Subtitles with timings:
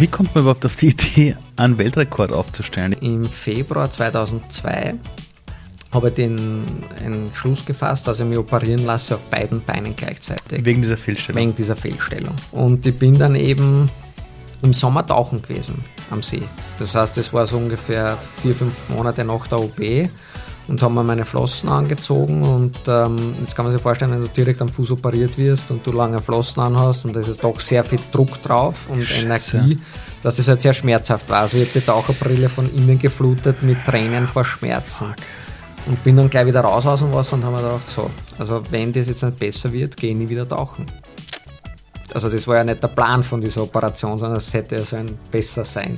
[0.00, 2.94] Wie kommt man überhaupt auf die Idee, einen Weltrekord aufzustellen?
[2.94, 4.94] Im Februar 2002
[5.92, 6.64] habe ich den
[7.04, 10.64] Entschluss gefasst, dass ich mich operieren lasse auf beiden Beinen gleichzeitig.
[10.64, 11.42] Wegen dieser Fehlstellung?
[11.42, 12.34] Wegen dieser Fehlstellung.
[12.50, 13.90] Und ich bin dann eben
[14.62, 16.44] im Sommer tauchen gewesen am See.
[16.78, 19.78] Das heißt, das war so ungefähr vier, fünf Monate nach der OP
[20.70, 24.28] und haben mir meine Flossen angezogen und ähm, jetzt kann man sich vorstellen, wenn du
[24.28, 27.82] direkt am Fuß operiert wirst und du lange Flossen anhast und da ist doch sehr
[27.82, 29.56] viel Druck drauf und Scheiße.
[29.56, 29.78] Energie,
[30.22, 31.40] dass das halt sehr schmerzhaft war.
[31.40, 35.08] Also ich habe die Taucherbrille von innen geflutet mit Tränen vor Schmerzen.
[35.08, 35.16] Fuck.
[35.86, 38.62] Und bin dann gleich wieder raus aus dem Wasser und habe mir gedacht, so, also
[38.70, 40.86] wenn das jetzt nicht besser wird, gehe ich nie wieder tauchen.
[42.14, 44.96] Also das war ja nicht der Plan von dieser Operation, sondern es hätte ja so
[44.96, 45.96] ein besser sein.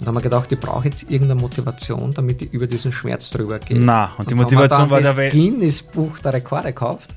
[0.00, 3.58] Und haben wir gedacht, ich brauche jetzt irgendeine Motivation, damit ich über diesen Schmerz drüber
[3.58, 3.80] gehe.
[3.80, 5.32] Na, und die und Motivation war der Welt.
[5.32, 7.10] Guinness Buch der Rekorde gekauft,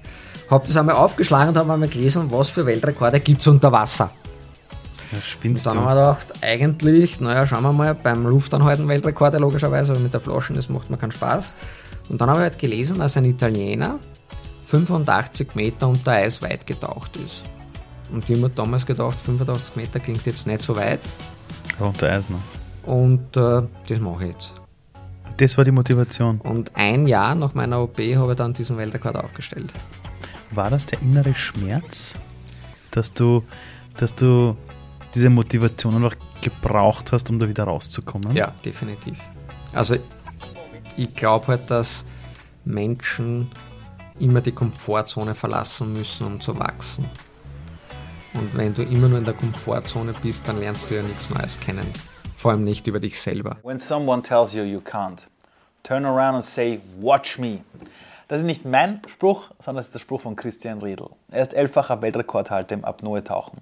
[0.50, 4.12] habe das einmal aufgeschlagen und habe einmal gelesen, was für Weltrekorde gibt es unter Wasser.
[5.12, 5.90] Ja, spinnst und dann du.
[5.90, 10.22] haben wir gedacht, eigentlich, naja, schauen wir mal, beim Luftanhalten Weltrekorde logischerweise, aber mit der
[10.22, 11.54] Flaschen, das macht mir keinen Spaß.
[12.10, 14.00] Und dann habe ich halt gelesen, dass ein Italiener
[14.68, 17.44] 85 Meter unter Eis weit getaucht ist.
[18.12, 21.02] Und ich habe damals gedacht, 85 Meter klingt jetzt nicht so weit.
[21.80, 22.40] Ja, unter Eis noch.
[22.88, 24.54] Und äh, das mache ich jetzt.
[25.36, 26.40] Das war die Motivation.
[26.40, 29.74] Und ein Jahr nach meiner OP habe ich dann diesen Weltrekord aufgestellt.
[30.52, 32.18] War das der innere Schmerz,
[32.92, 33.44] dass du,
[33.98, 34.56] dass du
[35.14, 38.36] diese Motivation noch gebraucht hast, um da wieder rauszukommen?
[38.36, 39.20] Ja, definitiv.
[39.74, 39.98] Also
[40.96, 42.06] ich glaube halt, dass
[42.64, 43.52] Menschen
[44.18, 47.06] immer die Komfortzone verlassen müssen, um zu wachsen.
[48.34, 51.60] Und wenn du immer nur in der Komfortzone bist, dann lernst du ja nichts Neues
[51.60, 51.86] kennen
[52.38, 53.58] vor allem nicht über dich selber.
[53.64, 55.26] When someone tells you you can't,
[55.84, 57.60] turn around and say, watch me.
[58.28, 61.10] Das ist nicht mein Spruch, sondern das ist der Spruch von Christian Riedl.
[61.32, 63.58] Er ist elffacher Weltrekordhalter im Apnoe-Tauchen.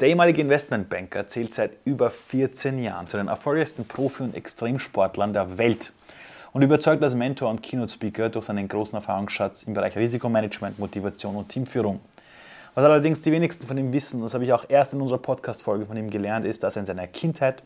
[0.00, 5.56] Der ehemalige Investmentbanker zählt seit über 14 Jahren zu den erfolgreichsten Profi- und Extremsportlern der
[5.56, 5.92] Welt
[6.52, 11.48] und überzeugt als Mentor und Keynote-Speaker durch seinen großen Erfahrungsschatz im Bereich Risikomanagement, Motivation und
[11.48, 12.00] Teamführung.
[12.74, 15.86] Was allerdings die wenigsten von ihm wissen, das habe ich auch erst in unserer Podcast-Folge
[15.86, 17.62] von ihm gelernt, ist, dass er in seiner Kindheit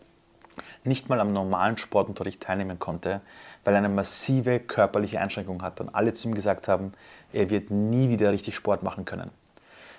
[0.85, 3.21] nicht mal am normalen Sportunterricht teilnehmen konnte,
[3.65, 6.93] weil er eine massive körperliche Einschränkung hatte und alle zu ihm gesagt haben,
[7.33, 9.31] er wird nie wieder richtig Sport machen können.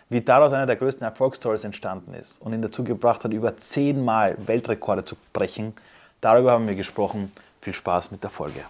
[0.10, 4.38] Wie daraus einer der größten Erfolgsstories entstanden ist und ihn dazu gebracht hat, über zehnmal
[4.46, 5.74] Weltrekorde zu brechen,
[6.22, 7.32] darüber haben wir gesprochen.
[7.62, 8.62] Viel Spaß mit der Folge.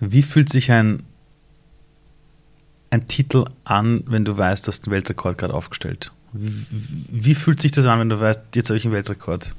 [0.00, 1.02] Wie fühlt sich ein,
[2.90, 6.12] ein Titel an, wenn du weißt, dass du den Weltrekord gerade aufgestellt?
[6.32, 6.66] Wie,
[7.10, 9.54] wie fühlt sich das an, wenn du weißt, jetzt habe ich einen Weltrekord?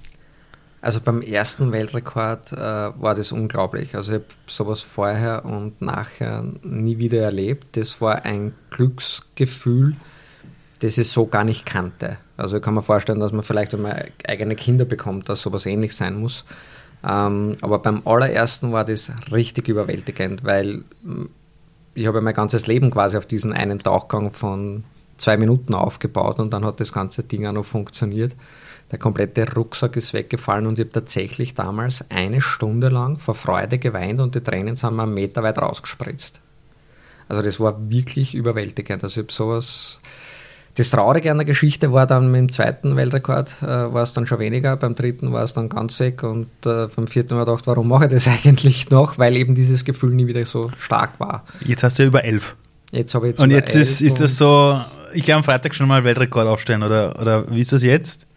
[0.80, 3.96] Also beim ersten Weltrekord äh, war das unglaublich.
[3.96, 7.76] Also ich habe sowas vorher und nachher nie wieder erlebt.
[7.76, 9.96] Das war ein Glücksgefühl,
[10.82, 12.18] das ich so gar nicht kannte.
[12.38, 15.66] Also ich kann mir vorstellen, dass man vielleicht, wenn man eigene Kinder bekommt, dass sowas
[15.66, 16.46] ähnlich sein muss.
[17.04, 21.30] Ähm, aber beim allerersten war das richtig überwältigend, weil hm,
[21.96, 24.84] ich habe mein ganzes Leben quasi auf diesen einen Tauchgang von
[25.18, 28.36] zwei Minuten aufgebaut und dann hat das ganze Ding auch noch funktioniert
[28.92, 33.80] der komplette Rucksack ist weggefallen und ich habe tatsächlich damals eine Stunde lang vor Freude
[33.80, 36.40] geweint und die Tränen sind mir einen Meter weit rausgespritzt.
[37.28, 39.03] Also das war wirklich überwältigend.
[39.03, 40.00] Also ich habe sowas.
[40.76, 44.28] Das Traurige an der Geschichte war dann mit dem zweiten Weltrekord äh, war es dann
[44.28, 47.46] schon weniger, beim dritten war es dann ganz weg und äh, beim vierten habe ich
[47.47, 49.18] gedacht, warum mache ich das eigentlich noch?
[49.18, 51.44] Weil eben dieses Gefühl nie wieder so stark war.
[51.62, 52.56] Jetzt hast du ja über elf.
[52.92, 54.80] Jetzt habe ich jetzt Und jetzt ist, ist das so,
[55.14, 58.28] ich kann am Freitag schon mal Weltrekord aufstellen oder, oder wie ist das jetzt?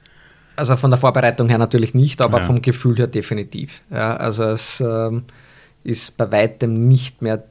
[0.60, 2.44] Also von der Vorbereitung her natürlich nicht, aber ja.
[2.44, 3.81] vom Gefühl her definitiv.
[3.88, 5.22] Ja, also es ähm,
[5.84, 7.44] ist bei weitem nicht mehr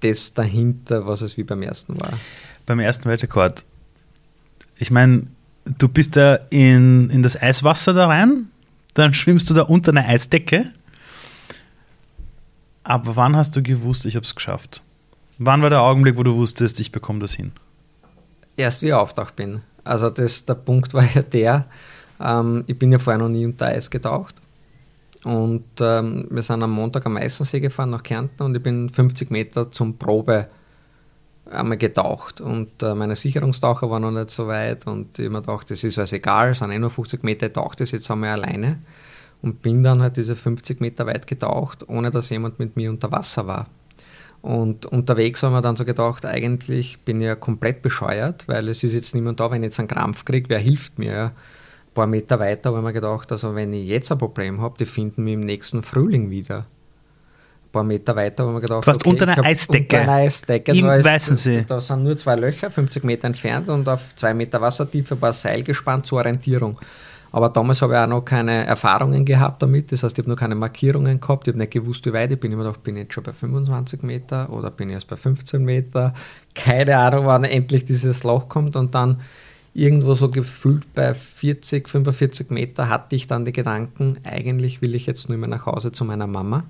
[0.00, 2.14] das dahinter, was es wie beim ersten war.
[2.64, 3.62] Beim ersten Weltrekord.
[4.76, 5.26] Ich meine,
[5.66, 8.46] du bist da in, in das Eiswasser da rein,
[8.94, 10.72] dann schwimmst du da unter einer Eisdecke.
[12.84, 14.82] Aber wann hast du gewusst, ich habe es geschafft?
[15.36, 17.52] Wann war der Augenblick, wo du wusstest, ich bekomme das hin?
[18.56, 19.60] Erst wie ich auftaucht bin.
[19.84, 21.66] Also das, der Punkt war ja der,
[22.20, 24.36] ähm, ich bin ja vorher noch nie unter Eis getaucht.
[25.24, 29.30] Und ähm, wir sind am Montag am Eißensee gefahren nach Kärnten und ich bin 50
[29.30, 30.46] Meter zum Probe
[31.50, 32.40] einmal getaucht.
[32.40, 35.98] Und äh, meine Sicherungstaucher waren noch nicht so weit und ich mir gedacht, das ist
[35.98, 38.78] alles egal, es sind eh nur 50 Meter getaucht, das jetzt wir alleine.
[39.42, 43.12] Und bin dann halt diese 50 Meter weit getaucht, ohne dass jemand mit mir unter
[43.12, 43.66] Wasser war.
[44.42, 48.84] Und unterwegs haben wir dann so gedacht, eigentlich bin ich ja komplett bescheuert, weil es
[48.84, 51.32] ist jetzt niemand da, wenn ich jetzt einen Krampf kriege, wer hilft mir?
[51.96, 54.84] Paar Meter weiter habe ich mir gedacht, also wenn ich jetzt ein Problem habe, die
[54.84, 56.58] finden mich im nächsten Frühling wieder.
[56.58, 59.96] Ein paar Meter weiter habe ich mir gedacht, du hast okay, unter einer Eisdecke.
[59.98, 60.72] Unter einer Eisdecke.
[60.72, 61.64] Im Weißensee.
[61.66, 65.32] Da sind nur zwei Löcher, 50 Meter entfernt und auf zwei Meter Wassertiefe ein paar
[65.32, 66.78] Seil gespannt zur Orientierung.
[67.32, 69.92] Aber damals habe ich auch noch keine Erfahrungen gehabt damit.
[69.92, 71.48] Das heißt, ich habe noch keine Markierungen gehabt.
[71.48, 72.52] Ich habe nicht gewusst, wie weit ich bin.
[72.52, 75.16] Ich habe gedacht, bin ich jetzt schon bei 25 Meter oder bin ich erst bei
[75.16, 76.14] 15 Meter?
[76.54, 78.76] Keine Ahnung, wann endlich dieses Loch kommt.
[78.76, 79.20] Und dann
[79.76, 85.06] irgendwo so gefühlt bei 40, 45 Meter hatte ich dann die Gedanken, eigentlich will ich
[85.06, 86.64] jetzt nur mehr nach Hause zu meiner Mama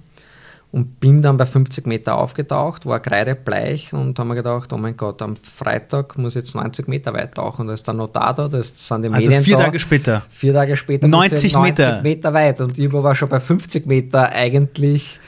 [0.72, 4.96] und bin dann bei 50 Meter aufgetaucht, war kreidebleich und haben mir gedacht, oh mein
[4.96, 7.62] Gott, am Freitag muss ich jetzt 90 Meter weit tauchen.
[7.62, 9.64] Und da ist der Notar da, da sind die also Medien vier da.
[9.64, 10.22] Tage später.
[10.28, 12.02] Vier Tage später 90 90 Meter.
[12.02, 15.20] Meter weit und ich war schon bei 50 Meter eigentlich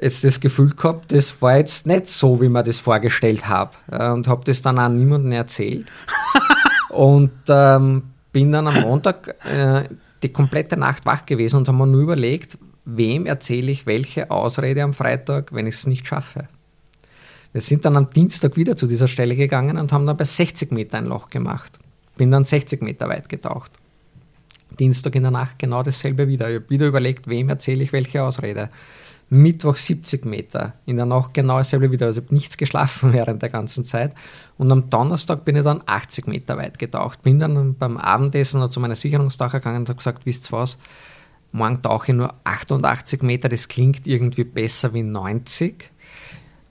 [0.00, 3.72] jetzt das Gefühl gehabt, das war jetzt nicht so, wie man das vorgestellt habe.
[3.88, 5.86] Und habe das dann auch niemandem erzählt.
[6.96, 8.02] Und ähm,
[8.32, 9.84] bin dann am Montag äh,
[10.22, 14.82] die komplette Nacht wach gewesen und habe mir nur überlegt, wem erzähle ich welche Ausrede
[14.82, 16.48] am Freitag, wenn ich es nicht schaffe.
[17.52, 20.72] Wir sind dann am Dienstag wieder zu dieser Stelle gegangen und haben dann bei 60
[20.72, 21.78] Meter ein Loch gemacht.
[22.16, 23.72] Bin dann 60 Meter weit getaucht.
[24.78, 26.48] Dienstag in der Nacht genau dasselbe wieder.
[26.50, 28.68] Ich habe wieder überlegt, wem erzähle ich welche Ausrede.
[29.28, 32.06] Mittwoch 70 Meter, in der Nacht genau dasselbe wieder.
[32.06, 34.14] Also ich habe nichts geschlafen während der ganzen Zeit.
[34.56, 37.22] Und am Donnerstag bin ich dann 80 Meter weit getaucht.
[37.22, 40.78] Bin dann beim Abendessen zu meiner Sicherungstaucher gegangen und habe gesagt, wisst ihr was,
[41.52, 45.90] morgen tauche ich nur 88 Meter, das klingt irgendwie besser wie 90.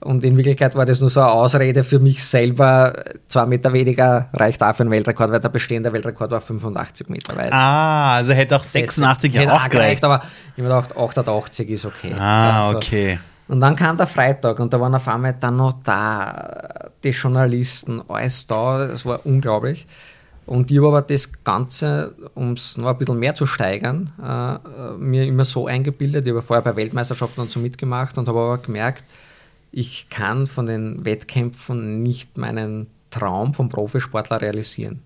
[0.00, 3.02] Und in Wirklichkeit war das nur so eine Ausrede für mich selber.
[3.28, 7.34] Zwei Meter weniger reicht auch für einen Weltrekord, weil der bestehende Weltrekord war 85 Meter
[7.36, 7.52] weit.
[7.52, 10.04] Ah, also hätte auch 86 Hätte ja auch gereicht.
[10.04, 10.22] aber
[10.56, 12.12] ich habe gedacht, 88 ist okay.
[12.18, 13.18] Ah, Also, okay.
[13.48, 18.02] und dann kam der Freitag und da waren auf einmal dann noch da, die Journalisten,
[18.06, 19.86] alles da, das war unglaublich.
[20.44, 24.92] Und ich habe aber das Ganze, um es noch ein bisschen mehr zu steigern, äh,
[24.98, 26.24] mir immer so eingebildet.
[26.26, 29.02] Ich habe vorher bei Weltmeisterschaften und so mitgemacht und habe aber gemerkt,
[29.76, 35.02] ich kann von den Wettkämpfen nicht meinen Traum vom Profisportler realisieren.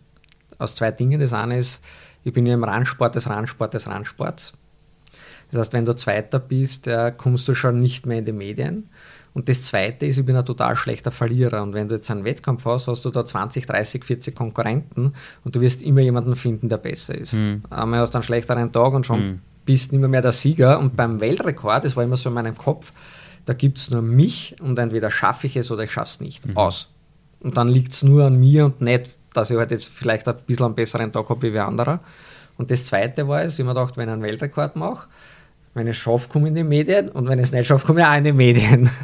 [0.59, 1.19] Aus zwei Dingen.
[1.19, 1.83] Das eine ist,
[2.23, 4.53] ich bin ja im Randsport des Randsport des Randsports.
[5.51, 8.89] Das heißt, wenn du Zweiter bist, äh, kommst du schon nicht mehr in die Medien.
[9.35, 11.65] Und das Zweite ist, ich bin ein total schlechter Verlierer.
[11.65, 15.57] Und wenn du jetzt einen Wettkampf hast, hast du da 20, 30, 40 Konkurrenten und
[15.57, 17.33] du wirst immer jemanden finden, der besser ist.
[17.33, 17.65] Hm.
[17.71, 20.79] Einmal hast du einen schlechteren Tag und schon bist nicht mehr, mehr der Sieger.
[20.79, 22.93] Und beim Weltrekord, das war immer so in meinem Kopf,
[23.47, 26.47] da gibt es nur mich und entweder schaffe ich es oder ich schaffe es nicht.
[26.47, 26.57] Mhm.
[26.57, 26.89] Aus.
[27.41, 30.37] Und dann liegt es nur an mir und nicht, dass ich halt jetzt vielleicht ein
[30.47, 32.01] bisschen einen besseren Tag habe wie anderer.
[32.59, 35.09] Und das Zweite war es, ich habe mir gedacht, wenn ich einen Weltrekord mache,
[35.75, 37.87] wenn ich es schaffe, komme ich in die Medien und wenn ich es nicht schaffe,
[37.87, 38.91] komme ich auch in die Medien.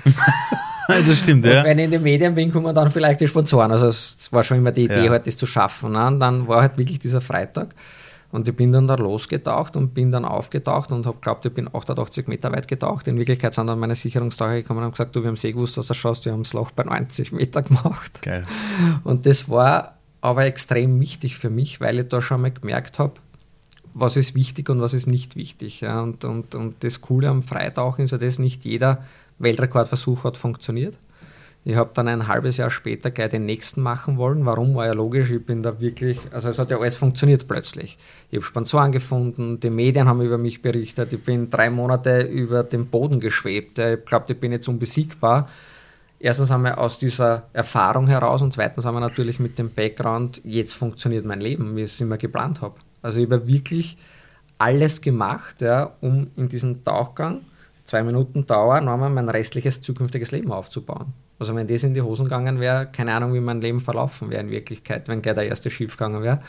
[0.89, 1.65] Das stimmt, Und ja.
[1.65, 3.73] wenn ich in den Medien bin, kommen dann vielleicht die Sponsoren.
[3.73, 5.11] Also es war schon immer die Idee, Ja.
[5.11, 5.91] halt das zu schaffen.
[5.91, 6.07] Ne?
[6.07, 7.75] Und dann war halt wirklich dieser Freitag.
[8.33, 11.69] Und ich bin dann da losgetaucht und bin dann aufgetaucht und habe geglaubt, ich bin
[11.73, 13.07] 88 Meter weit getaucht.
[13.09, 15.77] In Wirklichkeit sind dann meine Sicherungstaucher gekommen und haben gesagt, du, wir haben eh gewusst,
[15.77, 18.21] dass du schaffst, wir haben das Loch bei 90 Meter gemacht.
[18.23, 18.45] Geil.
[19.05, 23.13] Und das war aber extrem wichtig für mich, weil ich da schon mal gemerkt habe,
[23.95, 25.81] was ist wichtig und was ist nicht wichtig.
[25.81, 26.03] Ja.
[26.03, 29.05] Und, und, und das Coole am Freitauchen ist ja, dass nicht jeder
[29.39, 30.99] Weltrekordversuch hat funktioniert.
[31.69, 34.47] Ich habe dann ein halbes Jahr später gleich den nächsten machen wollen.
[34.47, 34.77] Warum?
[34.77, 37.99] War ja logisch, ich bin da wirklich, also es hat ja alles funktioniert plötzlich.
[38.31, 42.63] Ich habe Sponsoren gefunden, die Medien haben über mich berichtet, ich bin drei Monate über
[42.63, 43.81] den Boden geschwebt.
[43.81, 45.49] Ich glaube, ich bin jetzt unbesiegbar.
[46.21, 50.41] Erstens haben wir aus dieser Erfahrung heraus und zweitens haben wir natürlich mit dem Background,
[50.45, 52.77] jetzt funktioniert mein Leben, wie ich es immer geplant habe.
[53.03, 53.99] Also ich habe wirklich
[54.57, 57.41] alles gemacht, ja, um in diesem Tauchgang,
[57.83, 61.13] zwei Minuten Dauer, nochmal mein restliches zukünftiges Leben aufzubauen.
[61.39, 64.43] Also wenn das in die Hosen gegangen wäre, keine Ahnung, wie mein Leben verlaufen wäre
[64.43, 66.41] in Wirklichkeit, wenn gleich der erste schief gegangen wäre.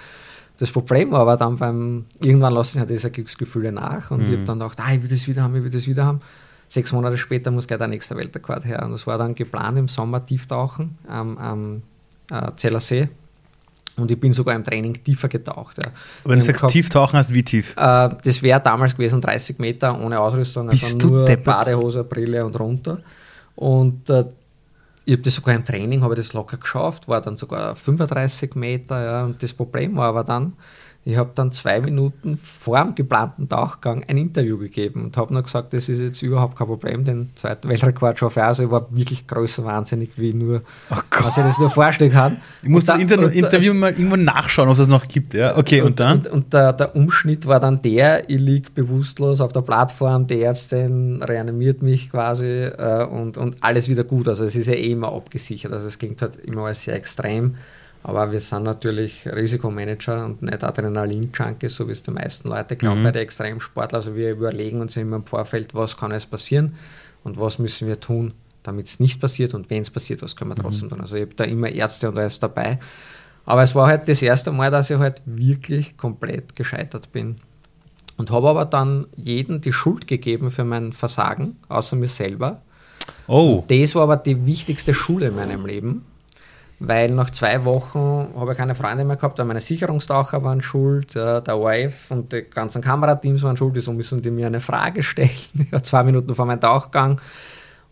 [0.59, 4.43] Das Problem war aber dann beim, irgendwann lassen ja diese Glücksgefühle nach und ich habe
[4.45, 6.21] dann gedacht, ah, ich will das wieder haben, ich will das wieder haben.
[6.69, 8.81] Sechs Monate später muss gleich der nächste Weltrekord her.
[8.83, 11.81] Und das war dann geplant im Sommer Tieftauchen am, am
[12.31, 13.07] äh, Zellersee.
[13.97, 15.77] Und ich bin sogar im Training tiefer getaucht.
[15.83, 15.91] Ja.
[16.25, 17.71] Wenn du sagst, hab- tief tauchen hast, wie tief?
[17.77, 21.45] äh, das wäre damals gewesen 30 Meter ohne Ausrüstung, also Bist nur deppert?
[21.45, 22.99] Badehose, Brille und runter.
[23.55, 24.25] Und äh,
[25.07, 28.55] ich habe das sogar im Training, habe ich das locker geschafft, war dann sogar 35
[28.55, 29.01] Meter.
[29.01, 30.57] Ja, und das Problem war aber dann,
[31.09, 35.41] ich habe dann zwei Minuten vor dem geplanten Tauchgang ein Interview gegeben und habe nur
[35.43, 38.45] gesagt, das ist jetzt überhaupt kein Problem, den zweiten Weltrekord schaffe ich.
[38.45, 42.37] Also ich war wirklich größenwahnsinnig, wie nur, Oh was ich das nur vorstellen kann.
[42.61, 44.89] Ich muss Und das da- Inter und da- Interview mal irgendwo nachschauen, ob es das
[44.89, 45.33] noch gibt.
[45.33, 45.57] Ja?
[45.57, 46.17] Okay, und, dann?
[46.19, 50.41] und, und der, der Umschnitt war dann der, ich liege bewusstlos auf der Plattform, die
[50.41, 54.27] Ärztin reanimiert mich quasi äh, und, und alles wieder gut.
[54.27, 55.71] Also es ist ja eh immer abgesichert.
[55.71, 57.55] Also es klingt halt immer alles sehr extrem.
[58.07, 63.03] Aber wir sind natürlich Risikomanager und nicht Adrenalin-Junkies, so wie es die meisten Leute glauben
[63.03, 63.99] bei den Extremsportlern.
[63.99, 66.75] Also wir überlegen uns immer im Vorfeld, was kann jetzt passieren
[67.25, 68.33] und was müssen wir tun,
[68.63, 71.01] damit es nicht passiert und wenn es passiert, was können wir trotzdem tun.
[71.01, 72.79] Also ich habe da immer Ärzte und alles dabei.
[73.45, 77.35] Aber es war halt das erste Mal, dass ich halt wirklich komplett gescheitert bin.
[78.15, 82.61] Und habe aber dann jedem die Schuld gegeben für mein Versagen, außer mir selber.
[83.27, 83.65] Oh.
[83.67, 86.05] Das war aber die wichtigste Schule in meinem Leben,
[86.79, 91.15] weil nach zwei Wochen habe ich keine Freunde mehr gehabt, weil meine Sicherungstaucher waren schuld,
[91.15, 95.01] äh, der ORF und die ganzen Kamerateams waren schuld, so müssen die mir eine Frage
[95.03, 95.29] stellen,
[95.71, 97.19] ja, zwei Minuten vor meinem Tauchgang.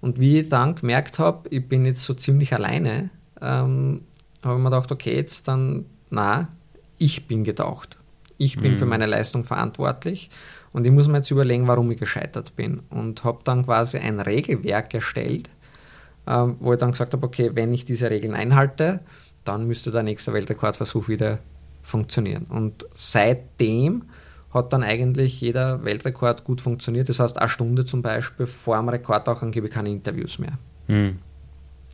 [0.01, 3.10] Und wie ich dann gemerkt habe, ich bin jetzt so ziemlich alleine,
[3.42, 4.01] ähm,
[4.44, 6.50] habe ich mir gedacht, okay, jetzt dann, na,
[7.00, 7.98] ich bin getaucht.
[8.38, 8.77] Ich bin mhm.
[8.77, 10.30] für meine Leistung verantwortlich
[10.74, 12.82] und ich muss mir jetzt überlegen, warum ich gescheitert bin.
[12.89, 15.50] Und habe dann quasi ein Regelwerk erstellt,
[16.25, 19.01] äh, wo ich dann gesagt habe, okay, wenn ich diese Regeln einhalte,
[19.44, 21.39] dann müsste der nächste Weltrekordversuch wieder
[21.84, 22.46] funktionieren.
[22.50, 24.03] Und seitdem
[24.51, 27.10] hat dann eigentlich jeder Weltrekord gut funktioniert.
[27.10, 30.58] Das heißt, eine Stunde zum Beispiel vor dem Rekordtauchen gebe ich keine Interviews mehr.
[30.88, 31.20] Mhm.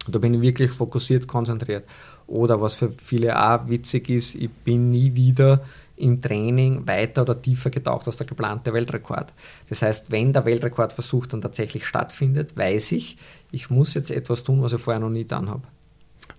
[0.08, 1.84] Da bin ich wirklich fokussiert, konzentriert.
[2.28, 5.62] Oder was für viele auch witzig ist, ich bin nie wieder
[6.02, 9.34] im Training weiter oder tiefer getaucht als der geplante Weltrekord.
[9.70, 13.18] Das heißt, wenn der Weltrekordversuch dann tatsächlich stattfindet, weiß ich,
[13.52, 15.64] ich muss jetzt etwas tun, was ich vorher noch nie getan habe.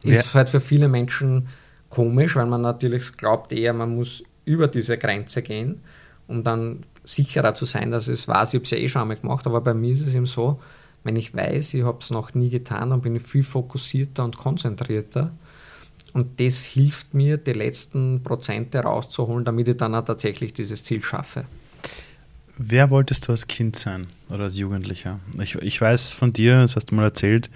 [0.02, 0.20] Ja.
[0.20, 1.48] Ist halt für viele Menschen
[1.88, 5.80] komisch, weil man natürlich glaubt eher, man muss über diese Grenze gehen,
[6.26, 9.16] um dann sicherer zu sein, dass es weiß, ich habe es ja eh schon einmal
[9.16, 10.60] gemacht, aber bei mir ist es eben so,
[11.04, 14.36] wenn ich weiß, ich habe es noch nie getan, dann bin ich viel fokussierter und
[14.36, 15.32] konzentrierter
[16.12, 21.02] und das hilft mir, die letzten Prozente rauszuholen, damit ich dann auch tatsächlich dieses Ziel
[21.02, 21.44] schaffe.
[22.58, 25.20] Wer wolltest du als Kind sein oder als Jugendlicher?
[25.40, 27.50] Ich, ich weiß von dir, das hast du mal erzählt,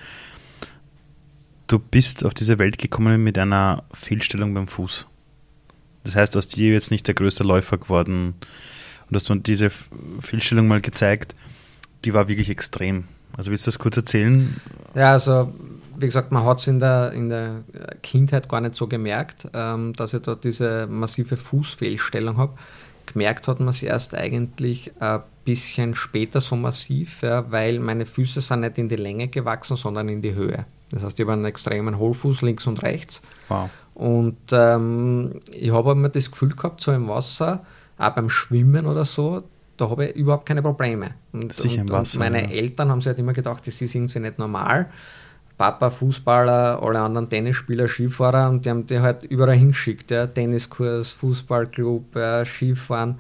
[1.67, 5.07] du bist auf diese Welt gekommen mit einer Fehlstellung beim Fuß.
[6.05, 8.35] Das heißt, aus dir jetzt nicht der größte Läufer geworden.
[9.09, 9.71] Und hast du diese
[10.21, 11.35] Fehlstellung mal gezeigt,
[12.05, 13.05] die war wirklich extrem.
[13.37, 14.57] Also willst du das kurz erzählen?
[14.95, 15.53] Ja, also
[15.99, 17.63] wie gesagt, man hat es in der, in der
[18.03, 22.55] Kindheit gar nicht so gemerkt, ähm, dass ich da diese massive Fußfehlstellung habe.
[23.07, 28.41] Gemerkt hat man es erst eigentlich ein bisschen später so massiv, ja, weil meine Füße
[28.41, 30.67] sind nicht in die Länge gewachsen, sondern in die Höhe.
[30.91, 33.23] Das heißt, ich habe einen extremen Hohlfuß links und rechts.
[33.49, 33.71] Wow.
[33.95, 37.65] Und ähm, ich habe immer das Gefühl gehabt, so im Wasser,
[37.97, 39.45] auch beim Schwimmen oder so,
[39.77, 41.13] da habe ich überhaupt keine Probleme.
[41.33, 42.51] Und, Sicher und, im Wasser, und meine ja.
[42.51, 44.91] Eltern haben sich halt immer gedacht, das ist irgendwie nicht normal.
[45.59, 50.11] Papa Fußballer, alle anderen Tennisspieler, Skifahrer und die haben die halt überall hingeschickt.
[50.11, 50.27] Ja.
[50.27, 53.17] Tenniskurs, Fußballclub, ja, Skifahren.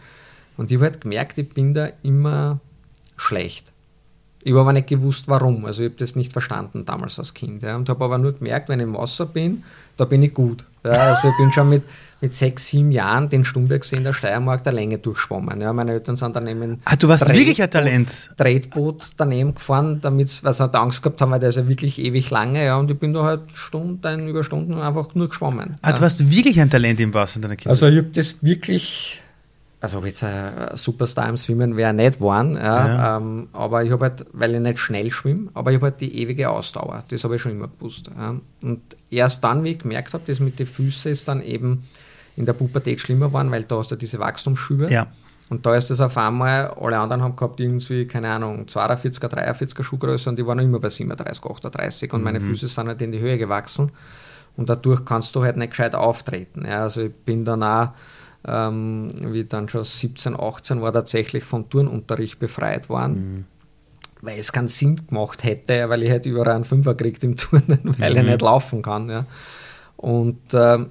[0.56, 2.60] Und ich habe halt gemerkt, ich bin da immer
[3.16, 3.72] schlecht.
[4.42, 5.64] Ich habe aber nicht gewusst, warum.
[5.64, 7.62] Also ich habe das nicht verstanden damals als Kind.
[7.62, 7.76] Ja.
[7.76, 9.64] Und habe aber nur gemerkt, wenn ich im Wasser bin,
[9.96, 10.64] da bin ich gut.
[10.86, 11.10] Ja.
[11.10, 11.82] Also ich bin schon mit
[12.20, 15.60] mit sechs, sieben Jahren den Stumbergsee in der Steiermark der Länge durchschwommen.
[15.60, 16.80] Ja, meine Eltern sind daneben.
[16.84, 18.30] Ah, du warst Tretboot, wirklich ein Talent.
[18.36, 22.30] Tretboot daneben gefahren, damit sie halt Angst gehabt haben, weil der ist ja wirklich ewig
[22.30, 25.76] lange, ja, und ich bin da halt Stunden über Stunden einfach nur geschwommen.
[25.82, 25.94] Ah, ja.
[25.94, 27.70] du warst wirklich ein Talent im Wasser in deiner Kindheit.
[27.70, 29.22] Also ich habe das wirklich
[29.80, 33.16] also jetzt ein Superstar im Schwimmen wäre nicht geworden, ja, ja.
[33.18, 36.18] Ähm, aber ich habe halt, weil ich nicht schnell schwimme, aber ich habe halt die
[36.18, 38.10] ewige Ausdauer, das habe ich schon immer gewusst.
[38.16, 38.36] Ja.
[38.62, 38.80] Und
[39.10, 41.84] erst dann, wie ich gemerkt habe, das mit den Füßen ist dann eben
[42.36, 44.88] in der Pubertät schlimmer geworden, weil da hast du diese Wachstumsschübe.
[45.48, 49.82] Und da ist das auf einmal, alle anderen haben gehabt irgendwie, keine Ahnung, 42er, 43er
[49.84, 52.24] Schuhgröße und die waren immer bei 37, 38 und mhm.
[52.24, 53.92] meine Füße sind halt in die Höhe gewachsen
[54.56, 56.64] und dadurch kannst du halt nicht gescheit auftreten.
[56.66, 57.90] Ja, also ich bin dann auch,
[58.46, 63.34] ähm, wie dann schon 17, 18 war, tatsächlich vom Turnunterricht befreit worden.
[63.34, 63.44] Mhm.
[64.22, 67.80] Weil es keinen Sinn gemacht hätte, weil ich hätte überall einen Fünfer gekriegt im Turnen,
[67.98, 68.20] weil mhm.
[68.20, 69.08] ich nicht laufen kann.
[69.08, 69.26] Ja.
[69.96, 70.90] Und ähm,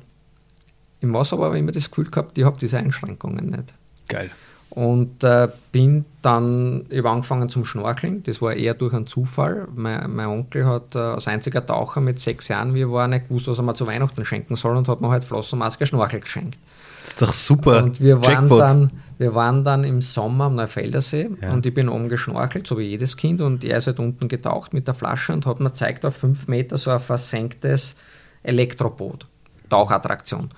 [1.00, 3.74] im Wasser habe ich immer das Gefühl gehabt, ich habe diese Einschränkungen nicht.
[4.08, 4.32] Geil.
[4.70, 9.68] Und äh, bin dann, ich habe angefangen zum Schnorcheln, das war eher durch einen Zufall.
[9.74, 13.30] Mein, mein Onkel hat äh, als einziger Taucher mit sechs Jahren, wie er war, nicht
[13.30, 16.60] gewusst, was er mir zu Weihnachten schenken soll und hat mir halt Flossenmaske Schnorchel geschenkt.
[17.06, 17.84] Das ist doch super.
[17.84, 21.54] Und wir waren, dann, wir waren dann im Sommer am Neufeldersee ja.
[21.54, 24.74] und ich bin oben geschnorchelt, so wie jedes Kind, und er ist halt unten getaucht
[24.74, 27.96] mit der Flasche und hat mir gezeigt auf fünf Meter so ein versenktes
[28.42, 29.28] Elektroboot,
[29.70, 30.50] Tauchattraktion.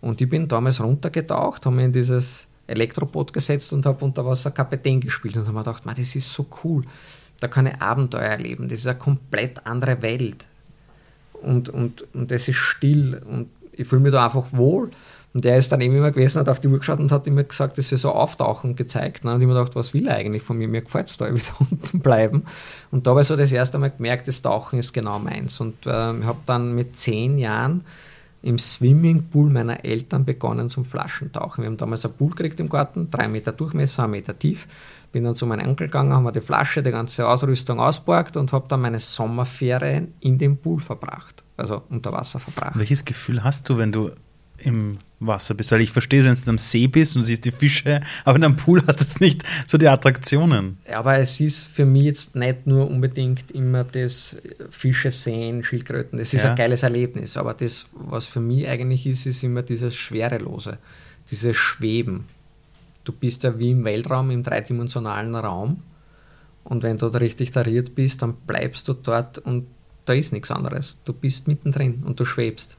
[0.00, 4.50] Und ich bin damals runtergetaucht, habe mich in dieses Elektroboot gesetzt und habe unter Wasser
[4.50, 6.82] Kapitän gespielt und habe mir gedacht, man, das ist so cool.
[7.38, 8.68] Da kann ich Abenteuer erleben.
[8.68, 10.46] Das ist eine komplett andere Welt.
[11.40, 14.90] Und, und, und es ist still und ich fühle mich da einfach wohl.
[15.34, 17.42] Und der ist dann eben immer gewesen, hat auf die Uhr geschaut und hat immer
[17.42, 19.24] gesagt, dass wir so auftauchen gezeigt.
[19.24, 19.34] Ne?
[19.34, 20.68] Und ich mir gedacht, was will er eigentlich von mir?
[20.68, 22.44] Mir gefällt es da, ich will da unten bleiben.
[22.92, 25.60] Und da habe ich so das erste Mal gemerkt, das Tauchen ist genau meins.
[25.60, 27.82] Und äh, ich habe dann mit zehn Jahren
[28.42, 31.62] im Swimmingpool meiner Eltern begonnen zum Flaschentauchen.
[31.64, 34.68] Wir haben damals ein Pool gekriegt im Garten, drei Meter Durchmesser, ein Meter tief.
[35.10, 38.52] Bin dann zu meinem Onkel gegangen, haben wir die Flasche, die ganze Ausrüstung ausborgt und
[38.52, 42.78] habe dann meine Sommerferien in dem Pool verbracht, also unter Wasser verbracht.
[42.78, 44.10] Welches Gefühl hast du, wenn du
[44.58, 45.72] im Wasser bist.
[45.72, 48.56] Weil ich verstehe, wenn du am See bist und siehst die Fische, aber in einem
[48.56, 50.78] Pool hast du nicht so die Attraktionen.
[50.92, 54.36] Aber es ist für mich jetzt nicht nur unbedingt immer das
[54.70, 56.18] Fische sehen, Schildkröten.
[56.18, 56.50] Das ist Ja.
[56.50, 57.36] ein geiles Erlebnis.
[57.36, 60.78] Aber das, was für mich eigentlich ist, ist immer dieses Schwerelose,
[61.30, 62.24] dieses Schweben.
[63.04, 65.82] Du bist ja wie im Weltraum, im dreidimensionalen Raum.
[66.64, 69.66] Und wenn du da richtig tariert bist, dann bleibst du dort und
[70.06, 70.98] da ist nichts anderes.
[71.04, 72.76] Du bist mittendrin und du schwebst.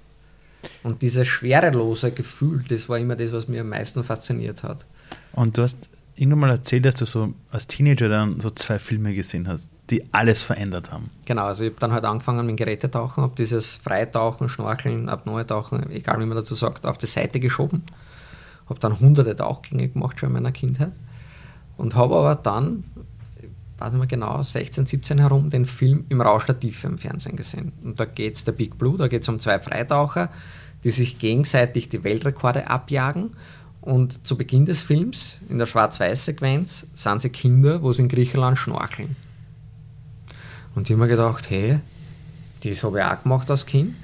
[0.84, 4.86] Und dieses schwerelose Gefühl, das war immer das, was mir am meisten fasziniert hat.
[5.34, 9.14] Und du hast irgendwann mal erzählt, dass du so als Teenager dann so zwei Filme
[9.14, 11.10] gesehen hast, die alles verändert haben.
[11.26, 16.20] Genau, also ich habe dann halt angefangen mit Gerätetauchen, habe dieses Freitauchen, Schnorcheln, Apnoe-Tauchen, egal
[16.20, 17.84] wie man dazu sagt, auf die Seite geschoben.
[18.70, 20.92] Habe dann hunderte Tauchgänge gemacht schon in meiner Kindheit
[21.78, 22.86] und habe aber dann,
[23.92, 27.74] nicht mehr genau, 16, 17 herum den Film im Rausch der Tiefe im Fernsehen gesehen.
[27.84, 30.30] Und da geht es der Big Blue, da geht es um zwei Freitaucher,
[30.84, 33.32] die sich gegenseitig die Weltrekorde abjagen.
[33.82, 38.58] Und zu Beginn des Films, in der Schwarz-Weiß-Sequenz, sind sie Kinder, wo sie in Griechenland
[38.58, 39.16] schnorcheln.
[40.74, 41.80] Und ich habe mir gedacht, hey,
[42.64, 43.96] das habe ich auch gemacht als Kind.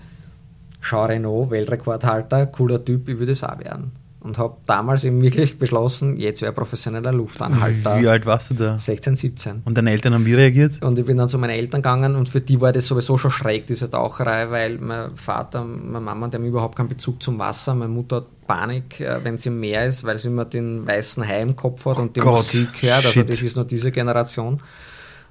[0.82, 3.92] Jean Renault, Weltrekordhalter, cooler Typ, ich würde es auch werden.
[4.24, 8.00] Und habe damals eben wirklich beschlossen, jetzt wäre professioneller Luftanhalter.
[8.00, 8.78] Wie alt warst du da?
[8.78, 9.62] 16, 17.
[9.66, 10.80] Und deine Eltern haben wie reagiert?
[10.84, 13.32] Und ich bin dann zu meinen Eltern gegangen und für die war das sowieso schon
[13.32, 17.74] schräg, diese Taucherei, weil mein Vater, meine Mama, die haben überhaupt keinen Bezug zum Wasser.
[17.74, 21.28] Meine Mutter hat Panik, äh, wenn sie im Meer ist, weil sie immer den weißen
[21.28, 23.06] Hai im Kopf hat und die Gott, Musik hört.
[23.06, 24.62] Also das ist nur diese Generation.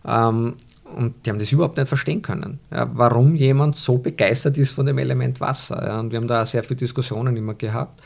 [0.05, 0.55] Ähm,
[0.97, 4.87] und die haben das überhaupt nicht verstehen können, ja, warum jemand so begeistert ist von
[4.87, 5.87] dem Element Wasser.
[5.87, 6.01] Ja.
[6.01, 8.01] Und wir haben da auch sehr viele Diskussionen immer gehabt.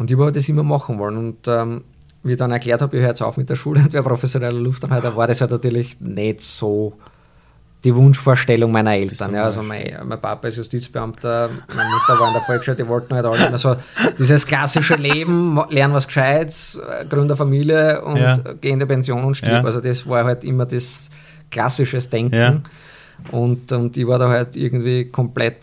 [0.00, 1.18] Und ich habe das immer machen wollen.
[1.18, 1.84] Und ähm,
[2.22, 4.58] wie ich dann erklärt habe, ich höre jetzt auf mit der Schule und wäre professioneller
[4.58, 6.94] Luftanhalter, war das halt natürlich nicht so
[7.84, 9.34] die Wunschvorstellung meiner Eltern.
[9.34, 13.14] Ja, also mein, mein Papa ist Justizbeamter, meine Mutter war in der Volksschule, die wollten
[13.14, 13.76] halt alle immer so
[14.18, 18.36] dieses klassische Leben, lernen was Gescheites, äh, gründen Familie und Ja.
[18.60, 19.52] gehen in die Pension und stirb.
[19.52, 19.64] Ja.
[19.64, 21.10] Also das war halt immer das
[21.50, 22.34] klassisches Denken.
[22.34, 22.60] Ja.
[23.32, 25.56] Und, und ich war da halt irgendwie komplett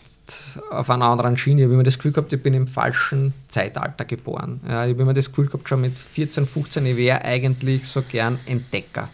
[0.70, 1.60] auf einer anderen Schiene.
[1.60, 4.60] Ich habe immer das Gefühl gehabt, ich bin im falschen Zeitalter geboren.
[4.66, 8.02] Ja, ich habe immer das Gefühl gehabt, schon mit 14, 15, ich wäre eigentlich so
[8.02, 9.08] gern Entdecker.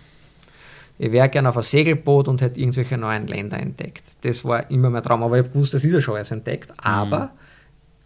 [0.98, 4.04] Ich wäre gern auf ein Segelboot und hätte irgendwelche neuen Länder entdeckt.
[4.20, 5.22] Das war immer mein Traum.
[5.22, 6.72] Aber ich habe gewusst, das ist ja schon alles entdeckt.
[6.78, 7.30] Aber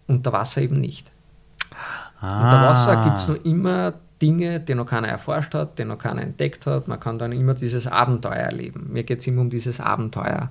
[0.07, 1.12] unter Wasser eben nicht.
[2.21, 6.23] Unter Wasser gibt es nur immer Dinge, die noch keiner erforscht hat, die noch keiner
[6.23, 6.88] entdeckt hat.
[6.88, 8.88] Man kann dann immer dieses Abenteuer erleben.
[8.90, 10.51] Mir geht es immer um dieses Abenteuer.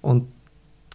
[0.00, 0.28] Und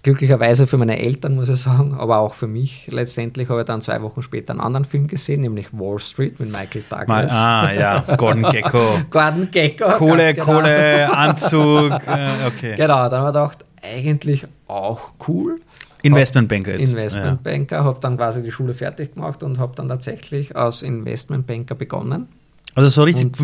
[0.08, 3.82] glücklicherweise für meine Eltern, muss ich sagen, aber auch für mich, letztendlich habe ich dann
[3.82, 7.32] zwei Wochen später einen anderen Film gesehen, nämlich Wall Street mit Michael Mal, Douglas.
[7.34, 9.02] ah, ja, Golden Gecko.
[9.10, 9.90] Gordon Gecko.
[9.98, 10.46] Kohle, genau.
[10.46, 11.92] Kohle, Anzug.
[12.08, 12.76] Äh, okay.
[12.78, 15.60] Genau, dann habe ich gedacht, eigentlich auch cool.
[16.04, 16.96] Investmentbanker jetzt.
[16.96, 22.28] Investmentbanker, habe dann quasi die Schule fertig gemacht und habe dann tatsächlich als Investmentbanker begonnen.
[22.30, 22.74] Ja.
[22.76, 23.36] Also so richtig,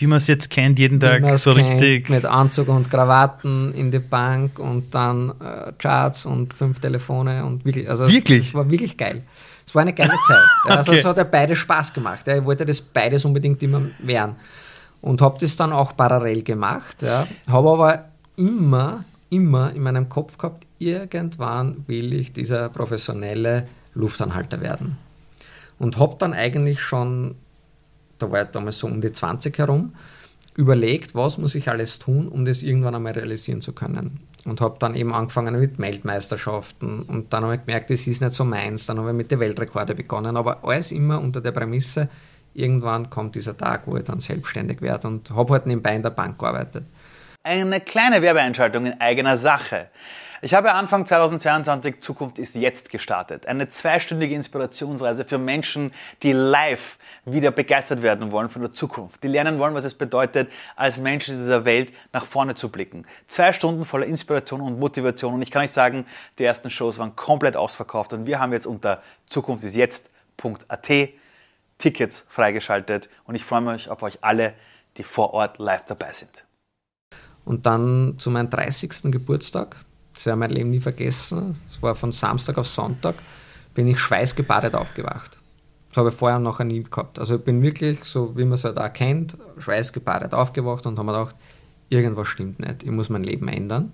[0.00, 2.10] wie man es jetzt kennt, jeden Tag so kennt, richtig.
[2.10, 7.64] Mit Anzug und Krawatten in die Bank und dann äh, Charts und fünf Telefone und
[7.64, 7.88] wirklich.
[7.88, 8.48] Also Wirklich?
[8.48, 9.22] Es war wirklich geil.
[9.66, 10.36] Es war eine geile Zeit.
[10.76, 11.00] Also Okay.
[11.00, 12.26] es hat ja beides Spaß gemacht.
[12.26, 12.36] Ja.
[12.38, 14.36] Ich wollte das beides unbedingt immer werden.
[15.00, 17.02] Und habe das dann auch parallel gemacht.
[17.02, 17.26] Ja.
[17.48, 18.04] Habe aber
[18.36, 24.98] immer, immer in meinem Kopf gehabt, irgendwann will ich dieser professionelle Luftanhalter werden.
[25.78, 27.34] Und habe dann eigentlich schon
[28.18, 29.94] da war ich damals so um die 20 herum,
[30.56, 34.20] überlegt, was muss ich alles tun, um das irgendwann einmal realisieren zu können.
[34.44, 38.32] Und habe dann eben angefangen mit Weltmeisterschaften und dann habe ich gemerkt, das ist nicht
[38.32, 38.86] so meins.
[38.86, 42.08] Dann habe ich mit den Weltrekorden begonnen, aber alles immer unter der Prämisse,
[42.54, 46.10] irgendwann kommt dieser Tag, wo ich dann selbstständig werde und habe halt nebenbei in der
[46.10, 46.84] Bank gearbeitet.
[47.42, 49.88] Eine kleine Werbeeinschaltung in eigener Sache.
[50.46, 53.46] Ich habe Anfang 2022 Zukunft ist jetzt gestartet.
[53.46, 55.90] Eine zweistündige Inspirationsreise für Menschen,
[56.22, 59.24] die live wieder begeistert werden wollen von der Zukunft.
[59.24, 63.06] Die lernen wollen, was es bedeutet, als Menschen dieser Welt nach vorne zu blicken.
[63.26, 65.34] Zwei Stunden voller Inspiration und Motivation.
[65.34, 66.06] Und ich kann euch sagen,
[66.38, 70.90] die ersten Shows waren komplett ausverkauft und wir haben jetzt unter zukunftisjetzt.at
[71.78, 74.54] Tickets freigeschaltet und ich freue mich auf euch alle,
[74.96, 76.44] die vor Ort live dabei sind.
[77.44, 79.10] Und dann zu meinem 30.
[79.10, 79.78] Geburtstag,
[80.16, 83.16] das werde mein Leben nie vergessen, es war von Samstag auf Sonntag,
[83.74, 85.38] bin ich schweißgebadet aufgewacht.
[85.90, 87.18] Das habe ich vorher nachher nie gehabt.
[87.18, 91.06] Also ich bin wirklich, so wie man es halt auch kennt, schweißgebadet aufgewacht und habe
[91.06, 91.36] mir gedacht,
[91.90, 93.92] irgendwas stimmt nicht, ich muss mein Leben ändern.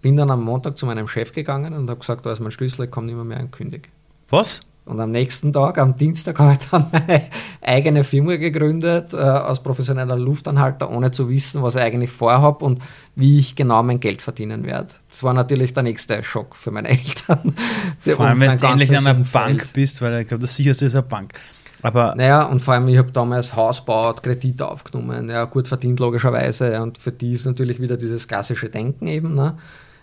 [0.00, 2.86] Bin dann am Montag zu meinem Chef gegangen und habe gesagt, da ist mein Schlüssel,
[2.86, 3.90] ich komme nicht mehr, mehr und kündig.
[4.30, 4.62] Was?
[4.88, 7.26] Und am nächsten Tag, am Dienstag, habe ich dann meine
[7.60, 12.80] eigene Firma gegründet, äh, als professioneller Luftanhalter, ohne zu wissen, was ich eigentlich vorhabe und
[13.14, 14.94] wie ich genau mein Geld verdienen werde.
[15.10, 17.54] Das war natürlich der nächste Schock für meine Eltern.
[18.00, 20.94] Vor allem, wenn du ähnlich in einer Bank bist, weil ich glaube, das sicherste ist
[20.94, 21.34] eine Bank.
[21.82, 26.00] Aber naja, und vor allem, ich habe damals Haus gebaut, Kredit aufgenommen, ja, gut verdient
[26.00, 26.80] logischerweise.
[26.82, 29.56] Und für die ist natürlich wieder dieses klassische Denken eben, ne,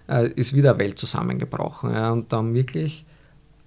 [0.08, 1.92] äh, ist wieder Welt zusammengebrochen.
[1.92, 3.06] Ja, und dann wirklich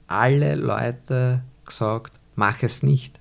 [0.08, 3.20] alle Leute gesagt, mach es nicht.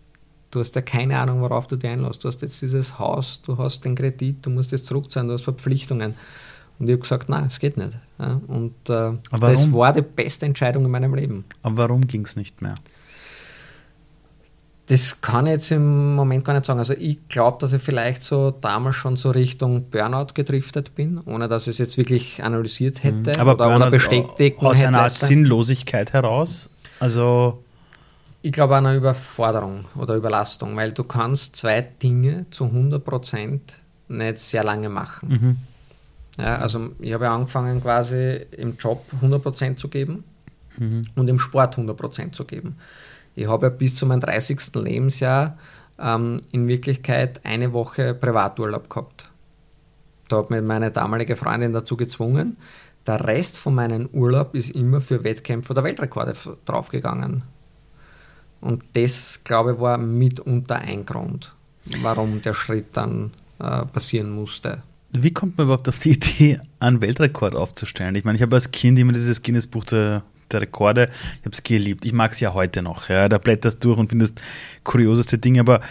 [0.50, 2.24] Du hast ja keine Ahnung, worauf du dich einlässt.
[2.24, 5.44] Du hast jetzt dieses Haus, du hast den Kredit, du musst jetzt zurückzahlen, du hast
[5.44, 6.16] Verpflichtungen.
[6.80, 7.98] Und ich habe gesagt, nein, es geht nicht.
[8.48, 11.46] Und äh, das war die beste Entscheidung in meinem Leben.
[11.64, 12.76] Aber warum ging es nicht mehr?
[14.88, 16.80] Das kann ich jetzt im Moment gar nicht sagen.
[16.80, 21.50] Also ich glaube, dass ich vielleicht so damals schon so Richtung Burnout gedriftet bin, ohne
[21.50, 23.24] dass ich es jetzt wirklich analysiert mhm.
[23.26, 26.70] hätte Aber oder, oder bestätigt Aus einer Art Sinnlosigkeit heraus?
[27.00, 27.64] Also
[28.42, 33.60] ich glaube einer Überforderung oder Überlastung, weil du kannst zwei Dinge zu 100%
[34.10, 35.30] nicht sehr lange machen.
[35.30, 35.58] Mhm.
[36.38, 40.24] Ja, also ich habe angefangen quasi im Job 100% zu geben
[40.78, 41.04] mhm.
[41.16, 42.78] und im Sport 100% zu geben.
[43.36, 44.76] Ich habe ja bis zu meinem 30.
[44.76, 45.58] Lebensjahr
[46.00, 49.30] ähm, in Wirklichkeit eine Woche Privaturlaub gehabt.
[50.30, 52.58] Da hat mich meine damalige Freundin dazu gezwungen.
[53.08, 56.34] Der Rest von meinem Urlaub ist immer für Wettkämpfe oder Weltrekorde
[56.66, 57.44] draufgegangen.
[58.60, 61.54] Und das, glaube ich, war mitunter ein Grund,
[62.02, 64.84] warum der Schritt dann äh, passieren musste.
[65.12, 68.16] Wie kommt man überhaupt auf die Idee, einen Weltrekord aufzustellen?
[68.16, 71.10] Ich meine, ich habe als Kind immer dieses Guinness-Buch der der Rekorde.
[71.40, 72.06] Ich habe es geliebt.
[72.06, 73.10] Ich mag es ja heute noch.
[73.10, 73.30] Ja.
[73.30, 74.42] Da blätterst du durch und findest
[74.84, 75.60] kurioseste Dinge.
[75.60, 75.82] Aber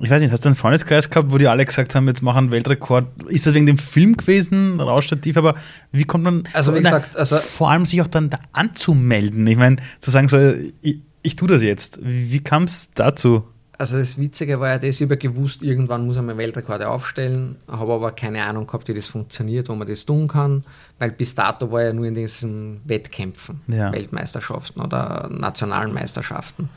[0.00, 2.38] ich weiß nicht, hast du einen Freundeskreis gehabt, wo die alle gesagt haben, jetzt machen
[2.38, 3.06] einen Weltrekord?
[3.28, 5.38] Ist das wegen dem Film gewesen, Rausstativ?
[5.38, 5.54] Aber
[5.90, 9.46] wie kommt man, also wie gesagt, also vor allem sich auch dann da anzumelden?
[9.46, 11.98] Ich meine, zu sagen so, ich, ich tue das jetzt.
[12.02, 13.44] Wie, kam es dazu?
[13.78, 17.92] Also das Witzige war ja das, ich habe gewusst, irgendwann muss mal Weltrekorde aufstellen, habe
[17.92, 20.62] aber keine Ahnung gehabt, wie das funktioniert, wo man das tun kann,
[20.98, 23.92] weil bis dato war ja nur in diesen Wettkämpfen, ja.
[23.92, 26.70] Weltmeisterschaften oder nationalen Meisterschaften.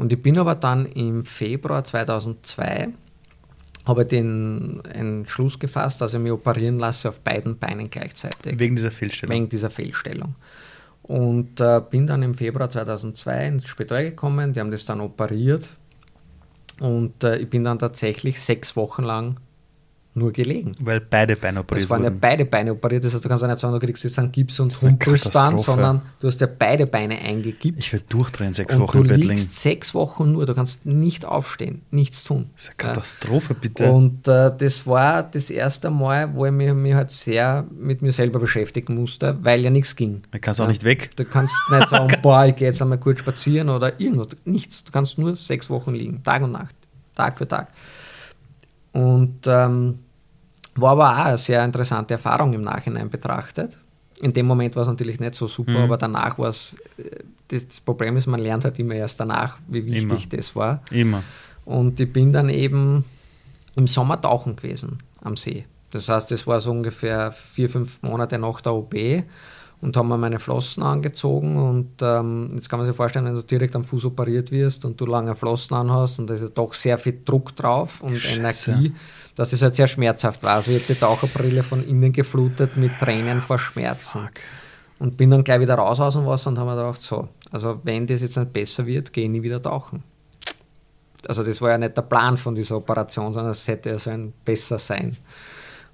[0.00, 2.88] Und ich bin aber dann im Februar 2002
[3.84, 8.58] habe den Entschluss gefasst, dass ich mich operieren lasse auf beiden Beinen gleichzeitig.
[8.58, 9.36] Wegen dieser Fehlstellung?
[9.36, 10.36] Wegen dieser Fehlstellung.
[11.02, 15.68] Und äh, bin dann im Februar 2002 ins Spital gekommen, die haben das dann operiert
[16.78, 19.36] und äh, ich bin dann tatsächlich sechs Wochen lang
[20.14, 20.74] nur gelegen.
[20.80, 23.48] Weil beide Beine operiert Es waren ja beide Beine operiert, das heißt, du kannst ja
[23.48, 26.86] nicht sagen, du kriegst jetzt einen Gips und humpelst dann, sondern du hast ja beide
[26.86, 27.78] Beine eingegipst.
[27.78, 29.28] Ich werde durchdrehen, sechs Wochen im Bett liegen.
[29.28, 32.50] Du liegst sechs Wochen nur, du kannst nicht aufstehen, nichts tun.
[32.54, 33.58] Das ist eine Katastrophe, ja.
[33.60, 33.90] bitte.
[33.90, 38.12] Und äh, das war das erste Mal, wo ich mich, mich halt sehr mit mir
[38.12, 40.22] selber beschäftigen musste, weil ja nichts ging.
[40.32, 41.10] Du kannst auch nicht weg.
[41.14, 44.28] Du kannst nicht sagen, boah, ich gehe jetzt einmal kurz spazieren oder irgendwas.
[44.44, 44.82] Nichts.
[44.82, 46.74] Du kannst nur sechs Wochen liegen, Tag und Nacht,
[47.14, 47.68] Tag für Tag.
[48.92, 50.00] Und ähm,
[50.74, 53.78] war aber auch eine sehr interessante Erfahrung im Nachhinein betrachtet.
[54.22, 55.84] In dem Moment war es natürlich nicht so super, mhm.
[55.84, 59.84] aber danach war es, äh, das Problem ist, man lernt halt immer erst danach, wie
[59.86, 60.36] wichtig immer.
[60.36, 60.82] das war.
[60.90, 61.22] Immer.
[61.64, 63.04] Und ich bin dann eben
[63.76, 65.64] im Sommer tauchen gewesen am See.
[65.92, 68.94] Das heißt, das war so ungefähr vier, fünf Monate nach der OP
[69.80, 71.56] und haben mir meine Flossen angezogen.
[71.56, 75.00] Und ähm, jetzt kann man sich vorstellen, wenn du direkt am Fuß operiert wirst und
[75.00, 78.70] du lange Flossen anhast und da ist ja doch sehr viel Druck drauf und Scheiße.
[78.70, 78.94] Energie,
[79.34, 80.54] dass es halt sehr schmerzhaft war.
[80.54, 84.22] Also ich habe die Taucherbrille von innen geflutet mit Tränen vor Schmerzen.
[84.22, 84.34] Fuck.
[84.98, 87.80] Und bin dann gleich wieder raus aus dem Wasser und habe mir gedacht, so, also
[87.84, 90.02] wenn das jetzt nicht besser wird, gehe ich nie wieder tauchen.
[91.26, 94.10] Also das war ja nicht der Plan von dieser Operation, sondern es hätte ja so
[94.10, 95.16] ein besser sein.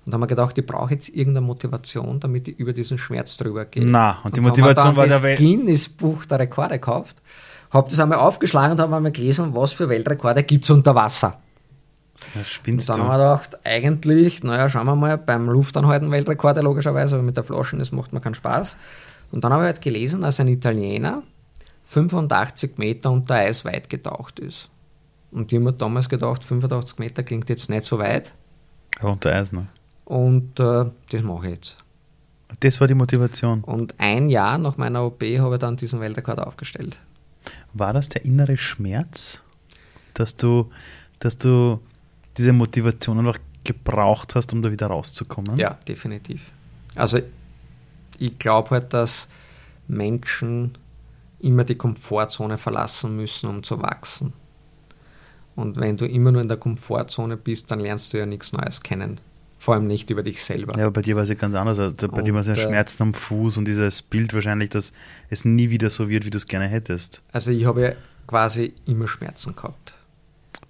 [0.07, 3.37] Und da haben wir gedacht, ich brauche jetzt irgendeine Motivation, damit ich über diesen Schmerz
[3.37, 3.85] drüber gehe.
[3.85, 5.39] Na, und die und Motivation war der Welt.
[5.39, 7.17] Guinness-Buch der Rekorde gekauft,
[7.73, 11.41] habe das einmal aufgeschlagen und habe einmal gelesen, was für Weltrekorde gibt es unter Wasser.
[12.37, 13.13] Ja, spinnst und dann du.
[13.13, 17.43] haben wir gedacht, eigentlich, naja, schauen wir mal, beim Luftanhalten Weltrekorde logischerweise, aber mit der
[17.43, 18.77] Flaschen, das macht mir keinen Spaß.
[19.33, 21.25] Und dann habe ich halt gelesen, dass ein Italiener
[21.87, 24.71] 85 Meter unter Eis weit getaucht ist.
[25.33, 28.35] Und ich habe damals gedacht, 85 Meter klingt jetzt nicht so weit.
[29.03, 29.67] Ja, unter Eis, ne?
[30.07, 31.77] Und äh, das mache ich jetzt.
[32.61, 33.63] Das war die Motivation.
[33.65, 36.99] Und ein Jahr nach meiner OP habe ich dann diesen Weltrekord aufgestellt.
[37.75, 39.43] War das der innere Schmerz,
[40.15, 40.71] dass du,
[41.19, 41.81] dass du
[42.37, 45.59] diese Motivation einfach gebraucht hast, um da wieder rauszukommen?
[45.59, 46.53] Ja, definitiv.
[46.95, 47.19] Also
[48.19, 49.29] ich glaube halt, dass
[49.89, 50.79] Menschen
[51.41, 54.33] immer die Komfortzone verlassen müssen, um zu wachsen.
[55.57, 58.81] Und wenn du immer nur in der Komfortzone bist, dann lernst du ja nichts Neues
[58.81, 59.21] kennen
[59.59, 60.79] vor allem nicht über dich selber.
[60.79, 61.79] Ja, bei dir war es ja ganz anders.
[61.79, 64.71] Also bei und, dir war es ja äh, Schmerzen am Fuß und dieses Bild wahrscheinlich,
[64.71, 64.93] dass
[65.31, 67.23] es nie wieder so wird, wie du es gerne hättest.
[67.33, 69.95] Also ich habe quasi immer Schmerzen gehabt.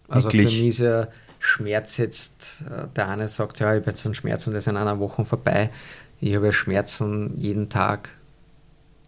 [0.09, 0.43] Also Wirklich?
[0.43, 4.15] für mich ist ja Schmerz jetzt, äh, der eine sagt, ja, ich habe jetzt einen
[4.15, 5.71] Schmerz und der ist in einer Woche vorbei.
[6.21, 8.11] Ich habe ja Schmerzen jeden Tag.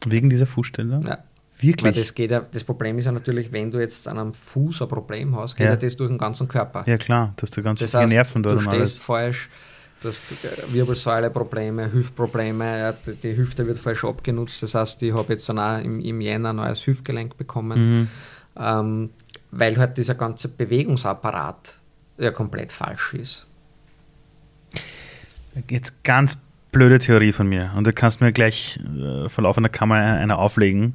[0.04, 1.00] Wegen dieser Fußstelle?
[1.04, 1.18] Ja.
[1.60, 1.96] Weil Wirklich?
[1.98, 4.88] das, geht ja, das Problem ist ja natürlich, wenn du jetzt an einem Fuß ein
[4.88, 5.70] Problem hast, geht Ja.
[5.72, 6.84] ja, das durch den ganzen Körper.
[6.86, 7.32] ja, klar.
[7.36, 8.98] Du hast da ganz Das viele heißt, Nerven dort du stehst alles.
[8.98, 9.48] falsch,
[10.00, 14.62] du hast äh, Wirbelsäuleprobleme, Hüftprobleme, die, die Hüfte wird falsch abgenutzt.
[14.62, 18.08] Das heißt, ich habe jetzt dann auch im, im Jänner ein neues Hüftgelenk bekommen, Mhm.
[18.56, 19.10] ähm,
[19.50, 21.74] weil halt dieser ganze Bewegungsapparat
[22.18, 23.46] ja komplett falsch ist.
[25.68, 26.38] Jetzt ganz
[26.70, 27.72] blöde Theorie von mir.
[27.76, 30.94] Und du kannst mir gleich äh, vor laufender Kamera eine auflegen.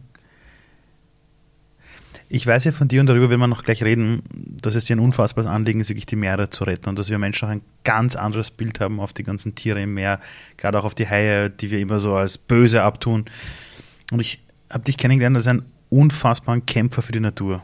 [2.30, 4.96] Ich weiß ja von dir und darüber werden wir noch gleich reden, dass es dir
[4.96, 7.62] ein unfassbares Anliegen ist, wirklich die Meere zu retten und dass wir Menschen auch ein
[7.84, 10.20] ganz anderes Bild haben auf die ganzen Tiere im Meer,
[10.58, 13.26] gerade auch auf die Haie, die wir immer so als böse abtun.
[14.12, 17.62] Und ich habe dich kennengelernt als einen unfassbaren Kämpfer für die Natur.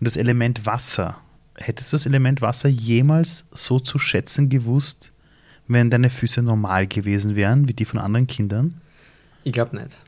[0.00, 1.18] Und das Element Wasser,
[1.54, 5.12] hättest du das Element Wasser jemals so zu schätzen gewusst,
[5.66, 8.80] wenn deine Füße normal gewesen wären, wie die von anderen Kindern?
[9.44, 9.98] Ich glaube nicht.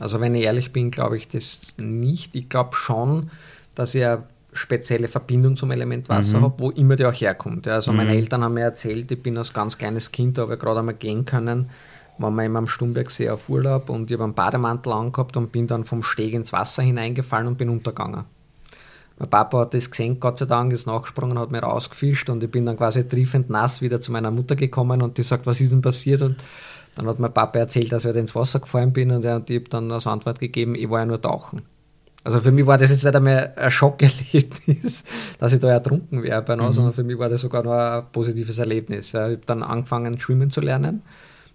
[0.00, 2.34] Also wenn ich ehrlich bin, glaube ich das nicht.
[2.34, 3.30] Ich glaube schon,
[3.74, 6.42] dass ich eine spezielle Verbindung zum Element Wasser Mhm.
[6.44, 7.68] habe, wo immer die auch herkommt.
[7.68, 8.16] Also meine Mhm.
[8.16, 10.94] Eltern haben mir erzählt, ich bin als ganz kleines Kind, da habe ich gerade einmal
[10.94, 11.68] gehen können,
[12.18, 15.66] waren wir immer am Stumbergsee auf Urlaub und ich habe einen Bademantel angehabt und bin
[15.66, 18.24] dann vom Steg ins Wasser hineingefallen und bin untergegangen.
[19.18, 22.50] Mein Papa hat das gesehen, Gott sei Dank, ist nachgesprungen, hat mir rausgefischt und ich
[22.50, 25.72] bin dann quasi triefend nass wieder zu meiner Mutter gekommen und die sagt, was ist
[25.72, 26.20] denn passiert?
[26.22, 26.36] Und
[26.96, 29.48] dann hat mein Papa erzählt, dass ich halt ins Wasser gefallen bin und, er- und
[29.48, 31.62] ich habe dann als Antwort gegeben, ich war ja nur tauchen.
[32.24, 35.04] Also für mich war das jetzt nicht einmal ein Schockerlebnis,
[35.38, 36.72] dass ich da ertrunken wäre, bei mhm.
[36.72, 39.08] sondern für mich war das sogar noch ein positives Erlebnis.
[39.08, 41.02] Ich habe dann angefangen, schwimmen zu lernen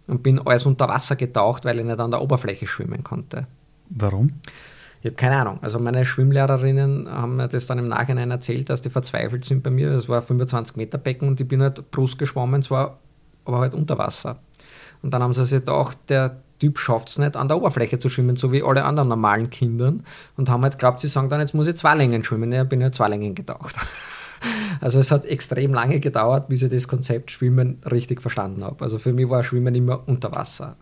[0.07, 3.47] und bin alles unter Wasser getaucht, weil ich nicht an der Oberfläche schwimmen konnte.
[3.89, 4.31] Warum?
[5.01, 5.59] Ich habe keine Ahnung.
[5.61, 9.71] Also meine Schwimmlehrerinnen haben mir das dann im Nachhinein erzählt, dass die verzweifelt sind bei
[9.71, 9.91] mir.
[9.91, 12.99] Das war ein 25 Meter Becken und ich bin halt Brust geschwommen, zwar
[13.43, 14.39] aber halt unter Wasser.
[15.01, 18.09] Und dann haben sie sich gedacht, der Typ schafft es nicht, an der Oberfläche zu
[18.09, 20.05] schwimmen, so wie alle anderen normalen Kindern.
[20.37, 22.51] Und haben halt geglaubt, sie sagen dann, jetzt muss ich zwei Längen schwimmen.
[22.51, 23.75] Ja, bin ja zwei Längen getaucht.
[24.79, 28.83] Also es hat extrem lange gedauert, bis ich das Konzept Schwimmen richtig verstanden habe.
[28.83, 30.75] Also für mich war Schwimmen immer unter Wasser.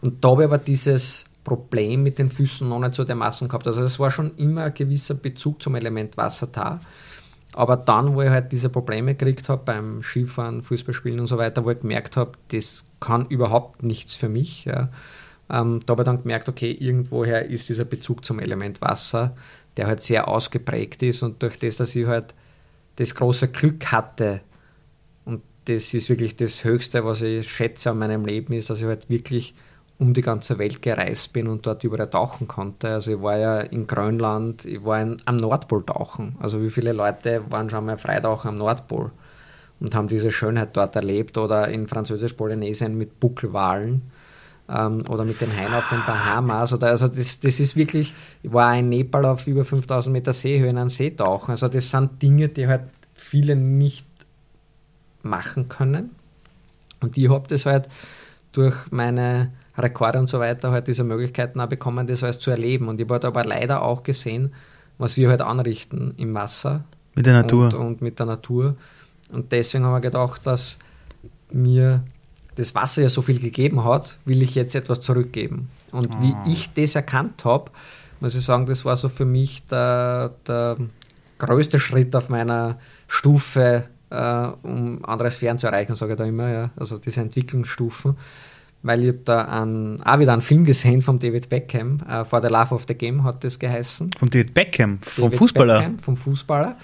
[0.00, 3.66] Und da habe ich aber dieses Problem mit den Füßen noch nicht so dermaßen gehabt.
[3.66, 6.80] Also es war schon immer ein gewisser Bezug zum Element Wasser da.
[7.56, 11.64] Aber dann, wo ich halt diese Probleme gekriegt habe beim Skifahren, Fußballspielen und so weiter,
[11.64, 14.90] wo ich gemerkt habe, das kann überhaupt nichts für mich, ja,
[15.48, 19.34] ähm, da habe ich dann gemerkt, okay, irgendwoher ist dieser Bezug zum Element Wasser,
[19.76, 22.34] der halt sehr ausgeprägt ist und durch das, dass ich halt
[22.96, 24.42] das große Glück hatte
[25.24, 28.86] und das ist wirklich das Höchste, was ich schätze an meinem Leben, ist, dass ich
[28.86, 29.54] halt wirklich
[29.98, 32.90] um die ganze Welt gereist bin und dort überall tauchen konnte.
[32.90, 36.36] Also ich war ja in Grönland, ich war in, am Nordpol tauchen.
[36.40, 39.10] Also wie viele Leute waren schon mal Freitauchen am Nordpol
[39.80, 44.02] und haben diese Schönheit dort erlebt oder in Französisch-Polynesien mit Buckelwalen
[44.68, 46.74] ähm, oder mit den Haien auf den Bahamas.
[46.74, 50.68] Oder, also das, das ist wirklich, ich war in Nepal auf über 5000 Meter Seehöhe
[50.68, 51.52] in einem See tauchen.
[51.52, 54.06] Also das sind Dinge, die halt viele nicht
[55.22, 56.10] machen können.
[57.00, 57.88] Und ich habe das halt
[58.52, 62.88] durch meine Rekorde und so weiter halt diese Möglichkeiten auch bekommen, das alles zu erleben.
[62.88, 64.52] Und ich habe aber leider auch gesehen,
[64.98, 66.84] was wir halt anrichten im Wasser.
[67.14, 67.66] Mit der Natur.
[67.66, 68.76] Und, und mit der Natur.
[69.32, 70.78] Und deswegen haben wir gedacht, dass
[71.50, 72.02] mir
[72.56, 75.68] das Wasser ja so viel gegeben hat, will ich jetzt etwas zurückgeben.
[75.92, 76.18] Und Ah.
[76.20, 77.70] wie ich das erkannt habe,
[78.20, 80.76] muss ich sagen, das war so für mich der, der
[81.38, 86.48] größte Schritt auf meiner Stufe, äh, um andere Sphären zu erreichen, sage ich da immer,
[86.48, 86.70] ja.
[86.76, 88.16] also diese Entwicklungsstufen.
[88.86, 92.40] Weil ich habe da einen, auch wieder einen Film gesehen von David Beckham, äh, For
[92.40, 94.10] the Love of the Game hat das geheißen.
[94.18, 95.78] Von David Beckham, vom David Fußballer.
[95.78, 96.76] Beckham, vom Fußballer.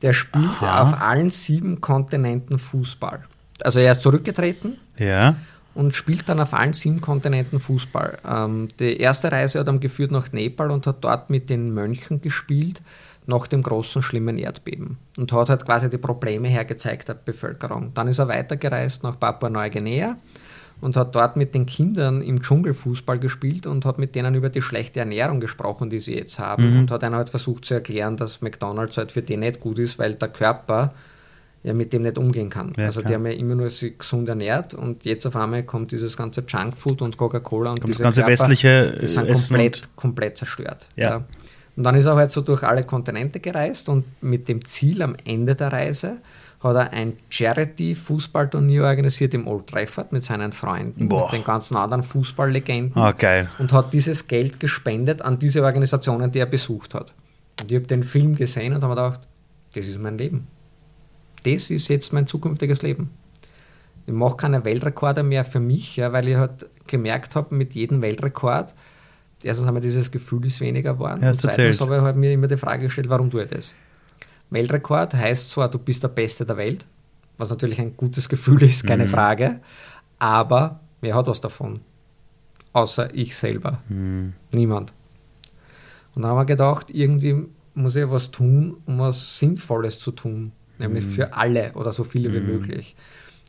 [0.00, 0.82] Der spielt Aha.
[0.82, 3.24] auf allen sieben Kontinenten Fußball.
[3.62, 5.34] Also er ist zurückgetreten Ja.
[5.74, 8.16] und spielt dann auf allen sieben Kontinenten Fußball.
[8.26, 12.22] Ähm, die erste Reise hat er geführt nach Nepal und hat dort mit den Mönchen
[12.22, 12.80] gespielt
[13.26, 17.92] nach dem großen, schlimmen Erdbeben und hat halt quasi die Probleme hergezeigt der Bevölkerung.
[17.92, 20.16] Dann ist er weitergereist nach Papua-Neuguinea
[20.80, 24.48] und hat dort mit den Kindern im Dschungel Fußball gespielt und hat mit denen über
[24.48, 28.16] die schlechte Ernährung gesprochen, die sie jetzt haben und hat ihnen halt versucht zu erklären,
[28.16, 30.94] dass McDonalds halt für die nicht gut ist, weil der Körper
[31.62, 32.72] ja mit dem nicht umgehen kann.
[32.76, 33.08] Ja, also klar.
[33.08, 36.42] die haben ja immer nur sich gesund ernährt und jetzt auf einmal kommt dieses ganze
[36.46, 40.88] Junkfood und Coca-Cola und das ganze westliche, die sind äh, Essen komplett, komplett zerstört.
[40.96, 41.24] Ja.
[41.76, 45.16] Und dann ist er halt so durch alle Kontinente gereist und mit dem Ziel am
[45.24, 46.18] Ende der Reise
[46.62, 51.24] hat er ein Charity-Fußballturnier organisiert im Old Trafford mit seinen Freunden, Boah.
[51.24, 53.48] mit den ganzen anderen Fußballlegenden Ah, geil.
[53.58, 57.12] und hat dieses Geld gespendet an diese Organisationen, die er besucht hat.
[57.60, 59.20] Und ich habe den Film gesehen und habe mir gedacht,
[59.74, 60.46] das ist mein Leben.
[61.44, 63.10] Das ist jetzt mein zukünftiges Leben.
[64.06, 68.02] Ich mache keine Weltrekorde mehr für mich, ja, weil ich halt gemerkt habe, mit jedem
[68.02, 68.74] Weltrekord,
[69.42, 71.20] erstens haben wir dieses Gefühl ist weniger geworden.
[71.22, 73.74] Ja, und zweitens habe ich halt mir immer die Frage gestellt, warum tue ich das?
[74.50, 76.86] Weltrekord heißt zwar, du bist der Beste der Welt,
[77.38, 79.08] was natürlich ein gutes Gefühl ist, keine Mhm.
[79.10, 79.60] Frage,
[80.18, 81.80] aber wer hat was davon?
[82.72, 83.80] Außer ich selber.
[83.88, 84.32] Hm.
[84.52, 84.92] Niemand.
[86.14, 90.52] Und dann haben wir gedacht, irgendwie muss ich was tun, um was Sinnvolles zu tun,
[90.78, 92.94] nämlich für alle oder so viele wie möglich.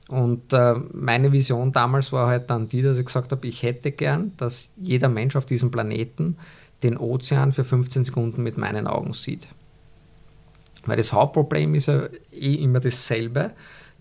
[0.10, 3.92] Und äh, meine Vision damals war halt dann die, dass ich gesagt habe, ich hätte
[3.92, 6.38] gern, dass jeder Mensch auf diesem Planeten
[6.84, 9.48] den Ozean für 15 Sekunden mit meinen Augen sieht.
[10.86, 13.52] Weil das Hauptproblem ist ja eh immer dasselbe.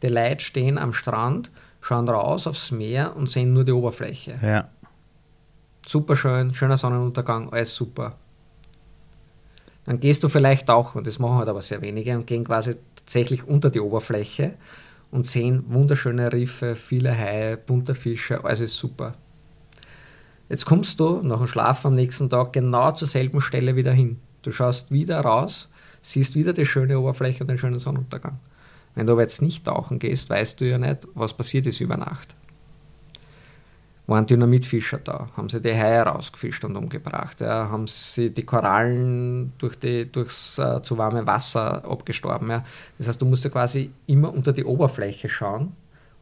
[0.03, 4.39] Die Leute stehen am Strand, schauen raus aufs Meer und sehen nur die Oberfläche.
[4.43, 4.69] Ja.
[5.87, 8.17] Super schön, schöner Sonnenuntergang, alles super.
[9.85, 12.77] Dann gehst du vielleicht auch, und das machen halt aber sehr wenige, und gehen quasi
[12.95, 14.55] tatsächlich unter die Oberfläche
[15.11, 19.15] und sehen wunderschöne Riffe, viele Haie, bunte Fische, alles ist super.
[20.49, 24.21] Jetzt kommst du nach dem Schlaf am nächsten Tag genau zur selben Stelle wieder hin.
[24.43, 25.71] Du schaust wieder raus,
[26.03, 28.39] siehst wieder die schöne Oberfläche und den schönen Sonnenuntergang.
[28.95, 31.97] Wenn du aber jetzt nicht tauchen gehst, weißt du ja nicht, was passiert ist über
[31.97, 32.35] Nacht
[34.11, 39.53] waren Dynamitfischer da, haben sie die Haie rausgefischt und umgebracht, ja, haben sie die Korallen
[39.57, 42.51] durch die, durchs äh, zu warme Wasser abgestorben.
[42.51, 42.65] Ja.
[42.99, 45.73] Das heißt, du musst ja quasi immer unter die Oberfläche schauen,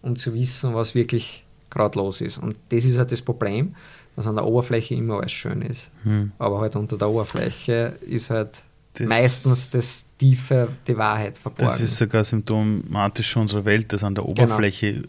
[0.02, 2.38] um zu wissen, was wirklich gerade los ist.
[2.38, 3.74] Und das ist halt das Problem,
[4.14, 5.90] dass an der Oberfläche immer alles schön ist.
[6.04, 6.32] Hm.
[6.38, 8.62] Aber halt unter der Oberfläche ist halt
[8.98, 11.68] Das- meistens das Tiefe, die Wahrheit verborgen.
[11.70, 15.04] Das ist sogar symptomatisch für unsere Welt, dass an der Oberfläche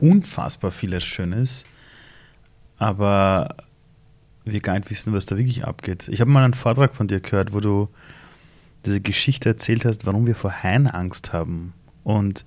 [0.00, 1.64] unfassbar vieles Schönes,
[2.78, 3.54] aber
[4.44, 6.08] wir gar nicht wissen, was da wirklich abgeht.
[6.08, 7.88] Ich habe mal einen Vortrag von dir gehört, wo du
[8.86, 11.74] diese Geschichte erzählt hast, warum wir vor Haien Angst haben.
[12.04, 12.44] Und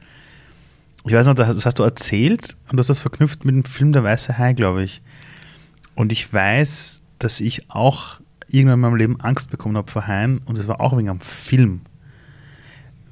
[1.05, 3.91] ich weiß noch, das hast du erzählt und du hast das verknüpft mit dem Film
[3.91, 5.01] Der Weiße Hai, glaube ich.
[5.93, 8.20] Und ich weiß, dass ich auch
[8.53, 11.19] irgendwann in meinem Leben Angst bekommen habe vor Haien und das war auch wegen einem
[11.19, 11.81] Film.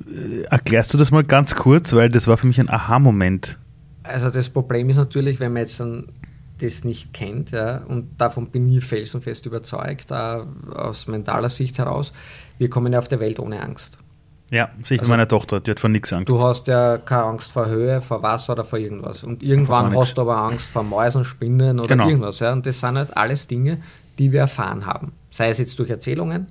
[0.08, 3.58] Äh, Erklärst du das mal ganz kurz, weil das war für mich ein Aha-Moment.
[4.04, 5.84] Also das Problem ist natürlich, wenn man jetzt
[6.60, 10.40] das nicht kennt, ja, und davon bin ich felsenfest überzeugt, äh,
[10.74, 12.12] aus mentaler Sicht heraus,
[12.58, 13.98] wir kommen ja auf der Welt ohne Angst.
[14.52, 16.30] Ja, sehe ich Also- meiner Tochter, die hat vor nichts Angst.
[16.30, 19.24] Du hast ja keine Angst vor Höhe, vor Wasser oder vor irgendwas.
[19.24, 22.08] Und irgendwann hast du aber Angst vor Mäusen, Spinnen oder Genau.
[22.10, 22.40] irgendwas.
[22.40, 22.52] Ja.
[22.52, 23.78] Und das sind halt alles Dinge,
[24.18, 26.48] die wir erfahren haben sei es jetzt durch Erzählungen,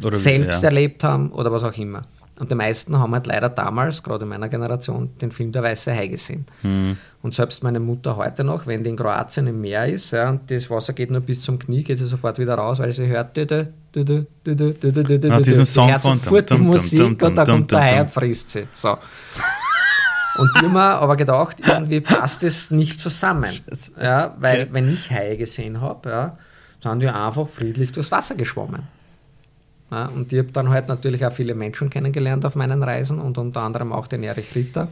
[0.00, 0.68] mm, selbst ja.
[0.68, 2.04] erlebt haben oder was auch immer.
[2.40, 5.94] Und die meisten haben halt leider damals, gerade in meiner Generation, den Film Der Weiße
[5.94, 6.46] Hai gesehen.
[6.62, 6.92] Mm.
[7.20, 10.50] Und selbst meine Mutter heute noch, wenn die in Kroatien im Meer ist ja, und
[10.50, 13.36] das Wasser geht nur bis zum Knie, geht sie sofort wieder raus, weil sie hört
[13.36, 15.42] dödö, dödö, dödö, dödö, dödö, dödö.
[15.42, 18.66] diesen Song von sofort die Musik und da kommt der Hai und frisst sie.
[18.72, 18.96] So.
[20.38, 23.60] Und immer aber gedacht, irgendwie passt es nicht zusammen.
[24.00, 26.38] Ja, weil wenn ich Haie gesehen habe, ja,
[26.80, 28.82] sind die einfach friedlich durchs Wasser geschwommen.
[29.90, 33.38] Ja, und ich habe dann halt natürlich auch viele Menschen kennengelernt auf meinen Reisen und
[33.38, 34.88] unter anderem auch den Erich Ritter,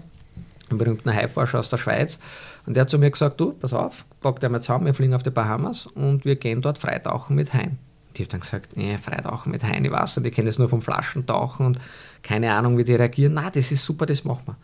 [0.68, 2.18] einen berühmten Haiforscher aus der Schweiz.
[2.66, 5.14] Und der hat zu mir gesagt, du, pass auf, pack dir mal zusammen, wir fliegen
[5.14, 7.78] auf die Bahamas und wir gehen dort freitauchen mit Haien.
[8.08, 10.58] Und ich habe dann gesagt, nee, freitauchen mit Haien, ich weiß nicht, ich kenne das
[10.58, 11.78] nur vom Flaschentauchen und
[12.22, 13.34] keine Ahnung, wie die reagieren.
[13.34, 14.56] Na, das ist super, das machen wir.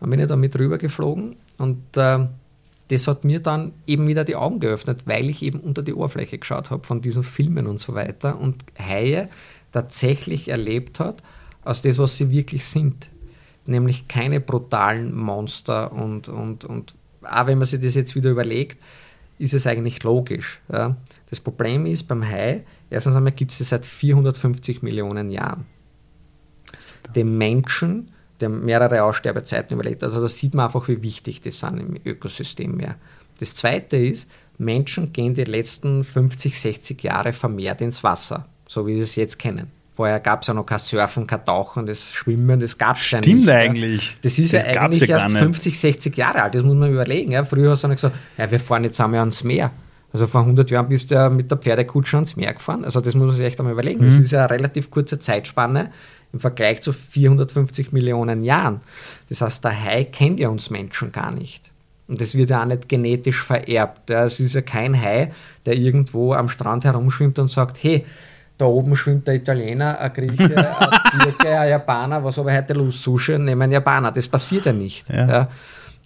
[0.00, 2.28] Dann bin ich da mit rüber geflogen und ähm,
[2.88, 6.38] das hat mir dann eben wieder die Augen geöffnet, weil ich eben unter die Oberfläche
[6.38, 9.28] geschaut habe von diesen Filmen und so weiter und Haie
[9.72, 11.22] tatsächlich erlebt hat,
[11.64, 13.08] aus das, was sie wirklich sind.
[13.64, 18.78] Nämlich keine brutalen Monster und, und, und auch wenn man sich das jetzt wieder überlegt,
[19.38, 20.60] ist es eigentlich logisch.
[20.70, 20.96] Ja.
[21.30, 25.66] Das Problem ist beim Hai, erstens einmal gibt es es seit 450 Millionen Jahren.
[27.14, 28.10] Dem Menschen,
[28.42, 30.02] der mehrere Aussterbezeiten überlebt.
[30.04, 32.96] Also da sieht man einfach, wie wichtig die sind im Ökosystem mehr.
[33.40, 38.96] Das zweite ist, Menschen gehen die letzten 50, 60 Jahre vermehrt ins Wasser, so wie
[38.96, 39.70] sie es jetzt kennen.
[39.94, 43.18] Vorher gab es ja noch kein Surfen, kein Tauchen, das Schwimmen, das gab es ja
[43.18, 43.28] nicht.
[43.28, 43.54] Stimmt ja.
[43.54, 44.16] eigentlich.
[44.22, 45.38] Das ist Das ja eigentlich ja erst nicht.
[45.38, 47.32] 50, 60 Jahre alt, das muss man überlegen.
[47.32, 47.44] Ja.
[47.44, 49.70] Früher hast du dann gesagt, ja, wir fahren jetzt einmal ans Meer.
[50.12, 52.84] Also vor 100 Jahren bist du ja mit der Pferdekutsche ans Meer gefahren.
[52.84, 54.00] Also das muss man sich echt einmal überlegen.
[54.00, 54.06] Mhm.
[54.06, 55.90] Das ist ja eine relativ kurze Zeitspanne
[56.32, 58.80] im Vergleich zu 450 Millionen Jahren.
[59.28, 61.70] Das heißt, der Hai kennt ja uns Menschen gar nicht.
[62.08, 64.10] Und das wird ja auch nicht genetisch vererbt.
[64.10, 64.24] Ja.
[64.24, 65.32] Es ist ja kein Hai,
[65.64, 68.04] der irgendwo am Strand herumschwimmt und sagt, hey,
[68.58, 73.02] da oben schwimmt der Italiener, ein Grieche, ein Türke, ein Japaner, was aber heute los?
[73.02, 74.12] Sushi, nehmen einen Japaner.
[74.12, 75.08] Das passiert ja nicht.
[75.08, 75.48] Ja.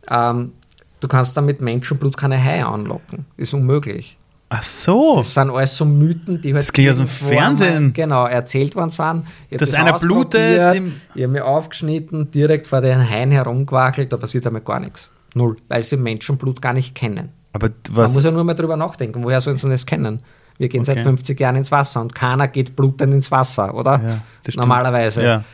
[0.08, 0.30] Ja.
[0.30, 0.52] Ähm,
[1.00, 3.26] du kannst dann mit Menschenblut keine Haie anlocken.
[3.36, 4.15] Ist unmöglich.
[4.48, 5.16] Ach so.
[5.16, 7.92] Das sind alles so Mythen, die halt Das ich aus dem Fernsehen.
[7.92, 9.24] Genau, erzählt worden sind.
[9.50, 10.80] Ich Dass das einer blutet
[11.14, 15.10] Ich habe mich aufgeschnitten, direkt vor den Haien herumgewackelt, da passiert einmal gar nichts.
[15.34, 15.56] Null.
[15.68, 17.30] Weil sie Menschenblut gar nicht kennen.
[17.52, 19.24] Aber Man was, muss ja nur mal drüber nachdenken.
[19.24, 20.20] Woher sollen sie das kennen?
[20.58, 21.04] Wir gehen seit Okay.
[21.04, 24.00] 50 Jahren ins Wasser und keiner geht blutend ins Wasser, oder?
[24.02, 24.22] Ja.
[24.54, 25.22] Normalerweise.
[25.24, 25.44] Ja.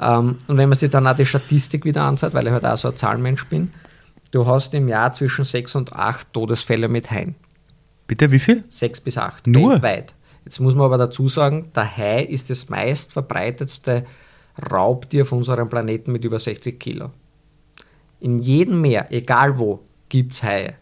[0.00, 2.76] Ähm, und wenn man sich dann auch die Statistik wieder anschaut, weil ich halt auch
[2.76, 3.70] so ein Zahlenmensch bin,
[4.30, 7.34] du hast im Jahr zwischen sechs und acht Todesfälle mit Haien.
[8.10, 8.64] Bitte, wie viel?
[8.68, 9.70] Sechs bis acht Nur?
[9.70, 10.16] weltweit.
[10.44, 14.04] Jetzt muss man aber dazu sagen, der Hai ist das meist verbreitetste
[14.68, 17.10] Raubtier auf unserem Planeten mit über 60 Kilo.
[18.18, 20.74] In jedem Meer, egal wo, gibt es Haie.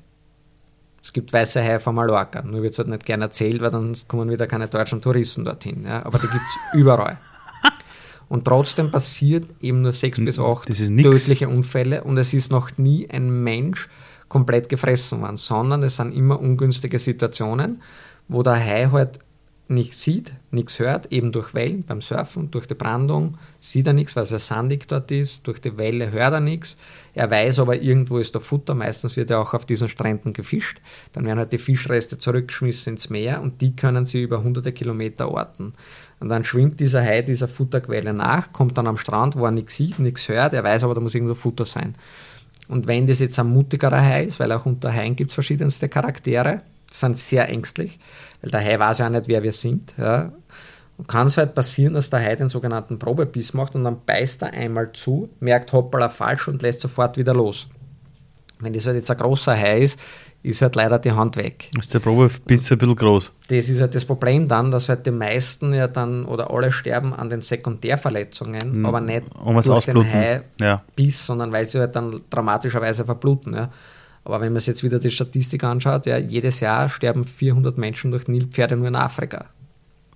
[1.03, 2.41] Es gibt weiße Haie von Mallorca.
[2.41, 5.85] Nur wird es halt nicht gerne erzählt, weil dann kommen wieder keine deutschen Touristen dorthin.
[5.85, 6.07] Ja?
[6.07, 7.19] Aber die gibt es überall.
[8.31, 13.07] Und trotzdem passiert eben nur sechs bis acht tödliche Unfälle und es ist noch nie
[13.11, 13.87] ein Mensch
[14.29, 17.83] komplett gefressen worden, sondern es sind immer ungünstige Situationen,
[18.29, 19.21] wo der Hai halt
[19.71, 24.17] nichts sieht, nichts hört, eben durch Wellen beim Surfen, durch die Brandung sieht er nichts,
[24.17, 26.79] weil es ja sandig dort ist, durch die Welle hört er nichts.
[27.15, 30.81] Er weiß aber, irgendwo ist der Futter, meistens wird ja auch auf diesen Stränden gefischt.
[31.13, 35.31] Dann werden halt die Fischreste zurückgeschmissen ins Meer und die können sie über hunderte Kilometer
[35.31, 35.75] orten.
[36.19, 39.77] Und dann schwimmt dieser Hai dieser Futterquelle nach, kommt dann am Strand, wo er nichts
[39.77, 41.95] sieht, nichts hört, er weiß aber, da muss irgendwo Futter sein.
[42.69, 45.89] Und wenn das jetzt ein mutigerer Hai ist, weil auch unter Haien gibt es verschiedenste
[45.89, 47.99] Charaktere, sind sehr ängstlich,
[48.43, 49.95] weil der Hai weiß ja auch nicht, wer wir sind.
[49.97, 50.33] Ja.
[51.07, 54.53] Kann es halt passieren, dass der Hai den sogenannten Probebiss macht und dann beißt er
[54.53, 57.69] einmal zu, merkt hoppala falsch und lässt sofort wieder los.
[58.61, 60.01] Wenn das halt jetzt ein großer Hai ist,
[60.43, 61.71] ist halt leider die Hand weg.
[61.79, 63.33] Ist der Probebiss ein bisschen groß?
[63.49, 67.13] Das ist halt das Problem dann, dass halt die meisten ja dann oder alle sterben
[67.13, 70.13] an den Sekundärverletzungen, aber nicht um durch den ausbluten.
[70.13, 70.83] Hai Ja.
[70.95, 73.55] Biss, sondern weil sie halt dann dramatischerweise verbluten.
[73.55, 73.71] Ja.
[74.25, 78.11] Aber wenn man sich jetzt wieder die Statistik anschaut, ja, jedes Jahr sterben 400 Menschen
[78.11, 79.47] durch Nilpferde nur in Afrika.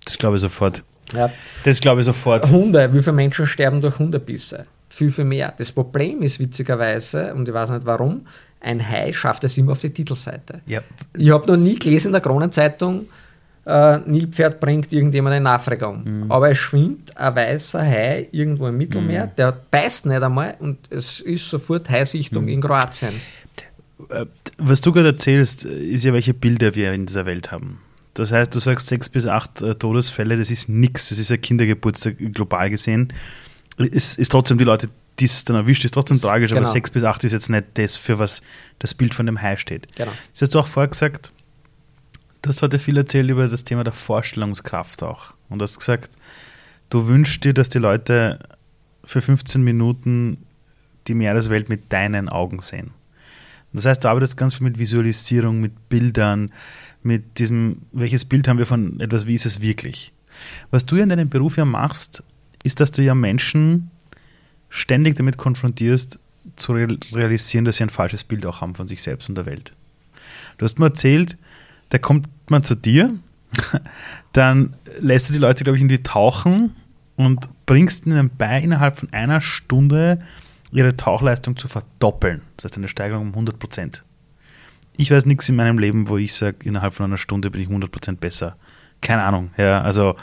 [0.05, 0.83] Das glaube ich sofort.
[1.13, 1.29] Ja.
[1.63, 2.49] Das glaube ich sofort.
[2.49, 4.67] Hunde, wie viele Menschen sterben durch Hundebisse?
[4.89, 5.53] Viel, viel mehr.
[5.57, 8.27] Das Problem ist witzigerweise, und ich weiß nicht warum,
[8.63, 10.61] ein Hai schafft es immer auf die Titelseite.
[10.65, 10.81] Ja.
[11.17, 13.07] Ich habe noch nie gelesen in der Kronenzeitung,
[13.65, 16.25] äh, Nilpferd bringt irgendjemand in Afrika um.
[16.29, 21.19] Aber es schwimmt ein weißer Hai irgendwo im Mittelmeer, der beißt nicht einmal und es
[21.21, 23.21] ist sofort Haisichtung in Kroatien.
[24.09, 24.25] Äh,
[24.57, 27.79] Was du gerade erzählst, ist ja, welche Bilder wir in dieser Welt haben.
[28.15, 31.41] Das heißt, du sagst sechs bis acht äh, Todesfälle, das ist nichts, das ist ein
[31.41, 33.13] Kindergeburtstag global gesehen.
[33.77, 36.71] Es ist trotzdem die Leute, die es dann erwischt, ist trotzdem tragisch, aber Genau.
[36.71, 38.41] sechs bis acht ist jetzt nicht das, für was
[38.79, 39.95] das Bild von dem Hai steht.
[39.95, 40.11] Genau.
[40.31, 41.31] Das hast du auch vorher gesagt,
[42.41, 45.33] du hast heute viel erzählt über das Thema der Vorstellungskraft auch.
[45.49, 46.15] Und du hast gesagt,
[46.89, 48.39] du wünschst dir, dass die Leute
[49.03, 50.37] für 15 Minuten
[51.07, 52.91] die Meereswelt mit deinen Augen sehen.
[53.73, 56.51] Das heißt, du arbeitest ganz viel mit Visualisierung, mit Bildern,
[57.01, 60.13] mit diesem, welches Bild haben wir von etwas, wie ist es wirklich.
[60.71, 62.23] Was du ja in deinem Beruf ja machst,
[62.63, 63.91] ist, dass du ja Menschen
[64.69, 66.19] ständig damit konfrontierst,
[66.55, 69.45] zu real- realisieren, dass sie ein falsches Bild auch haben von sich selbst und der
[69.45, 69.73] Welt.
[70.57, 71.37] Du hast mir erzählt,
[71.89, 73.13] da kommt man zu dir,
[74.33, 76.75] dann lässt du die Leute, glaube ich, in die tauchen
[77.15, 80.21] und bringst ihnen bei, innerhalb von einer Stunde
[80.71, 82.41] ihre Tauchleistung zu verdoppeln.
[82.57, 84.03] Das heißt eine Steigerung um 100 Prozent.
[84.97, 87.67] Ich weiß nichts in meinem Leben, wo ich sage, innerhalb von einer Stunde bin ich
[87.67, 88.57] 100 Prozent besser.
[89.01, 89.51] Keine Ahnung.
[89.57, 90.15] Ja, also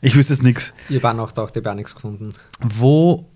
[0.00, 0.72] ich wüsste es nichts.
[0.88, 2.34] Ich habe auch noch gedacht, ich habe auch nichts gefunden.
[2.60, 3.26] Wo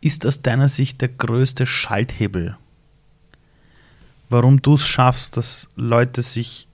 [0.00, 2.56] ist aus deiner Sicht der größte Schalthebel,
[4.28, 6.68] warum du es schaffst, dass Leute sich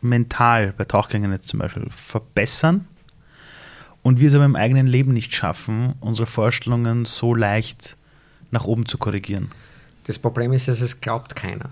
[0.00, 2.86] mental bei Tauchgängen jetzt zum Beispiel verbessern
[4.02, 7.96] und wir es aber im eigenen Leben nicht schaffen, unsere Vorstellungen so leicht
[8.50, 9.50] nach oben zu korrigieren?
[10.04, 11.70] Das Problem ist, dass es glaubt keiner.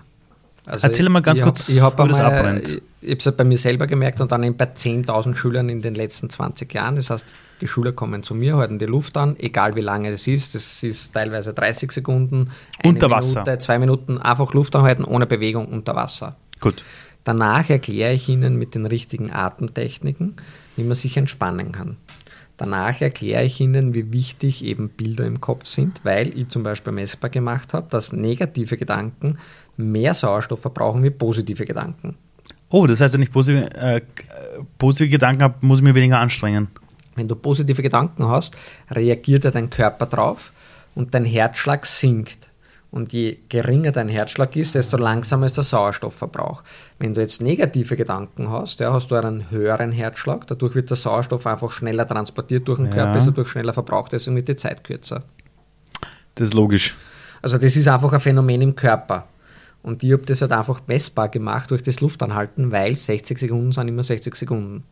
[0.66, 2.68] Also Erzähl mal ganz ich kurz, hab, ich hab wo das abbrennt.
[2.68, 5.68] Ich, ich habe es halt bei mir selber gemerkt und dann eben bei 10.000 Schülern
[5.68, 6.96] in den letzten 20 Jahren.
[6.96, 7.24] Das heißt,
[7.60, 10.56] die Schüler kommen zu mir, halten die Luft an, egal wie lange das ist.
[10.56, 12.50] Das ist teilweise 30 Sekunden,
[12.82, 13.44] eine Unter Wasser.
[13.44, 16.36] Minute, zwei Minuten einfach Luft anhalten, ohne Bewegung unter Wasser.
[16.60, 16.82] Gut.
[17.22, 20.34] Danach erkläre ich Ihnen mit den richtigen Atemtechniken,
[20.76, 21.96] wie man sich entspannen kann.
[22.56, 26.92] Danach erkläre ich Ihnen, wie wichtig eben Bilder im Kopf sind, weil ich zum Beispiel
[26.92, 29.38] messbar gemacht habe, dass negative Gedanken
[29.76, 32.16] mehr Sauerstoff verbrauchen wie positive Gedanken.
[32.68, 34.00] Oh, das heißt, wenn ich positive, äh,
[34.78, 36.68] positive Gedanken habe, muss ich mir weniger anstrengen.
[37.14, 38.56] Wenn du positive Gedanken hast,
[38.90, 40.52] reagiert ja dein Körper drauf
[40.94, 42.50] und dein Herzschlag sinkt.
[42.90, 46.62] Und je geringer dein Herzschlag ist, desto langsamer ist der Sauerstoffverbrauch.
[46.98, 50.96] Wenn du jetzt negative Gedanken hast, ja, hast du einen höheren Herzschlag, dadurch wird der
[50.96, 52.92] Sauerstoff einfach schneller transportiert durch den Ja.
[52.92, 55.24] Körper, ist dadurch schneller verbraucht, deswegen wird die Zeit kürzer.
[56.36, 56.94] Das ist logisch.
[57.42, 59.26] Also das ist einfach ein Phänomen im Körper.
[59.82, 63.88] Und ich habe das halt einfach messbar gemacht durch das Luftanhalten, weil 60 Sekunden sind
[63.88, 64.82] immer 60 Sekunden.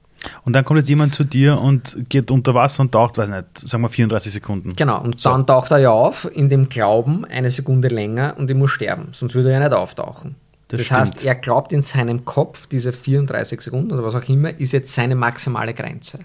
[0.44, 3.58] Und dann kommt jetzt jemand zu dir und geht unter Wasser und taucht, weiß nicht,
[3.58, 4.72] sagen wir 34 Sekunden.
[4.74, 5.30] Genau, und So.
[5.30, 9.08] dann taucht er ja auf, in dem Glauben, eine Sekunde länger und ich muss sterben,
[9.12, 10.36] sonst würde er ja nicht auftauchen.
[10.68, 14.58] Das Das, heißt, er glaubt in seinem Kopf, diese 34 Sekunden oder was auch immer,
[14.58, 16.20] ist jetzt seine maximale Grenze.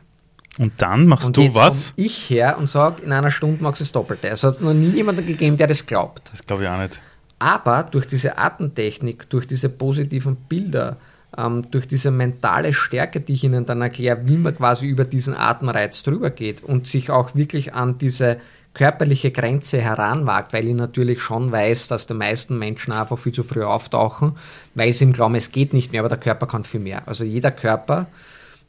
[0.58, 1.94] Und dann machst Und du was?
[1.96, 4.30] komm ich her und sage, in einer Stunde machst du das Doppelte.
[4.30, 6.30] Es hat noch nie jemanden gegeben, der das glaubt.
[6.32, 7.02] Das glaube ich auch nicht.
[7.40, 10.98] Aber durch diese Atemtechnik, durch diese positiven Bilder,
[11.38, 15.36] ähm, durch diese mentale Stärke, die ich Ihnen dann erkläre, wie man quasi über diesen
[15.36, 18.38] Atemreiz drüber geht und sich auch wirklich an diese
[18.74, 23.44] körperliche Grenze heranwagt, weil ich natürlich schon weiß, dass die meisten Menschen einfach viel zu
[23.44, 24.38] früh auftauchen,
[24.76, 27.08] weil sie im Glauben, es geht nicht mehr, aber der Körper kann viel mehr.
[27.08, 28.08] Also jeder Körper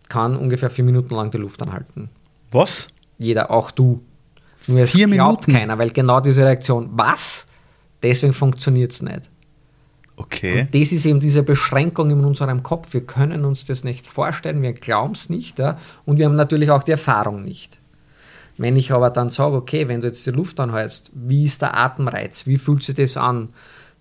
[0.09, 2.09] kann ungefähr vier Minuten lang die Luft anhalten.
[2.51, 2.89] Was?
[3.18, 4.01] Jeder, auch du.
[4.66, 5.53] Nur es Vier glaubt Minuten?
[5.53, 7.47] keiner, weil genau diese Reaktion, was?
[8.03, 9.29] Deswegen funktioniert es nicht.
[10.17, 10.63] Okay.
[10.63, 12.93] Und das ist eben diese Beschränkung in unserem Kopf.
[12.93, 15.79] Wir können uns das nicht vorstellen, wir glauben es nicht ja?
[16.05, 17.79] und wir haben natürlich auch die Erfahrung nicht.
[18.59, 21.77] Wenn ich aber dann sage, okay, wenn du jetzt die Luft anhältst, wie ist der
[21.77, 23.49] Atemreiz, wie fühlt sich das an,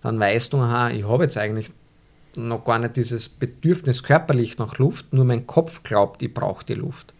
[0.02, 1.70] dann weißt du, aha, ich habe jetzt eigentlich
[2.36, 6.74] noch gar nicht dieses Bedürfnis körperlich nach Luft, nur mein Kopf glaubt, ich brauche die
[6.74, 7.14] Luft.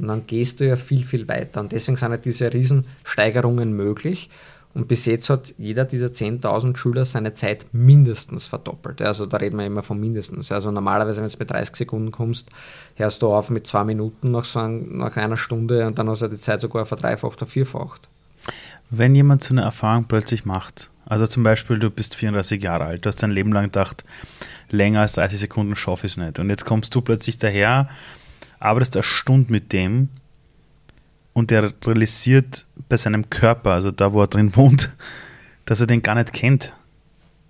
[0.00, 1.60] Und dann gehst du ja viel, viel weiter.
[1.60, 4.30] Und deswegen sind ja diese Riesensteigerungen möglich.
[4.72, 9.02] Und bis jetzt hat jeder dieser 10.000 Schüler seine Zeit mindestens verdoppelt.
[9.02, 10.52] Also da reden wir immer von mindestens.
[10.52, 12.48] Also normalerweise, wenn du mit 30 Sekunden kommst,
[12.94, 16.22] hörst du auf mit zwei Minuten nach, so ein, nach einer Stunde und dann hast
[16.22, 18.08] du die Zeit sogar verdreifacht oder vierfacht.
[18.90, 23.04] Wenn jemand so eine Erfahrung plötzlich macht, also zum Beispiel du bist 34 Jahre alt,
[23.04, 24.04] du hast dein Leben lang gedacht,
[24.70, 26.38] länger als 30 Sekunden schaffe ich es nicht.
[26.38, 27.88] Und jetzt kommst du plötzlich daher,
[28.60, 30.10] arbeitest eine Stunde mit dem
[31.32, 34.94] und der realisiert bei seinem Körper, also da, wo er drin wohnt,
[35.64, 36.74] dass er den gar nicht kennt.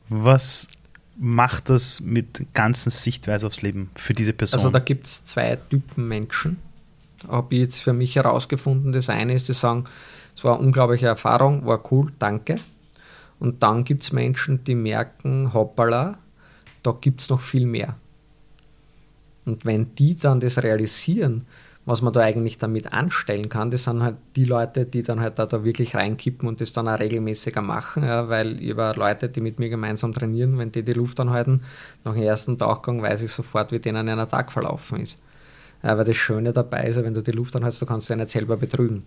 [0.08, 0.68] Was
[1.16, 4.58] macht das mit ganzen Sichtweise aufs Leben für diese Person?
[4.58, 6.58] Also da gibt es zwei Typen Menschen.
[7.28, 8.92] Habe ich jetzt für mich herausgefunden.
[8.92, 9.84] Das eine ist, die sagen,
[10.34, 12.58] es war eine unglaubliche Erfahrung, war cool, danke.
[13.38, 16.18] Und dann gibt es Menschen, die merken, hoppala,
[16.82, 17.96] da gibt es noch viel mehr.
[19.44, 21.46] Und wenn die dann das realisieren,
[21.86, 25.38] was man da eigentlich damit anstellen kann, das sind halt die Leute, die dann halt
[25.38, 29.40] da, da wirklich reinkippen und das dann auch regelmäßiger machen, ja, weil über Leute, die
[29.40, 31.62] mit mir gemeinsam trainieren, wenn die die Luft anhalten,
[32.04, 35.22] nach dem ersten Tauchgang weiß ich sofort, wie denen ein Tag verlaufen ist.
[35.82, 38.16] Ja, weil das Schöne dabei ist, wenn du die Luft anhältst, du kannst dich ja
[38.16, 39.04] nicht selber betrügen.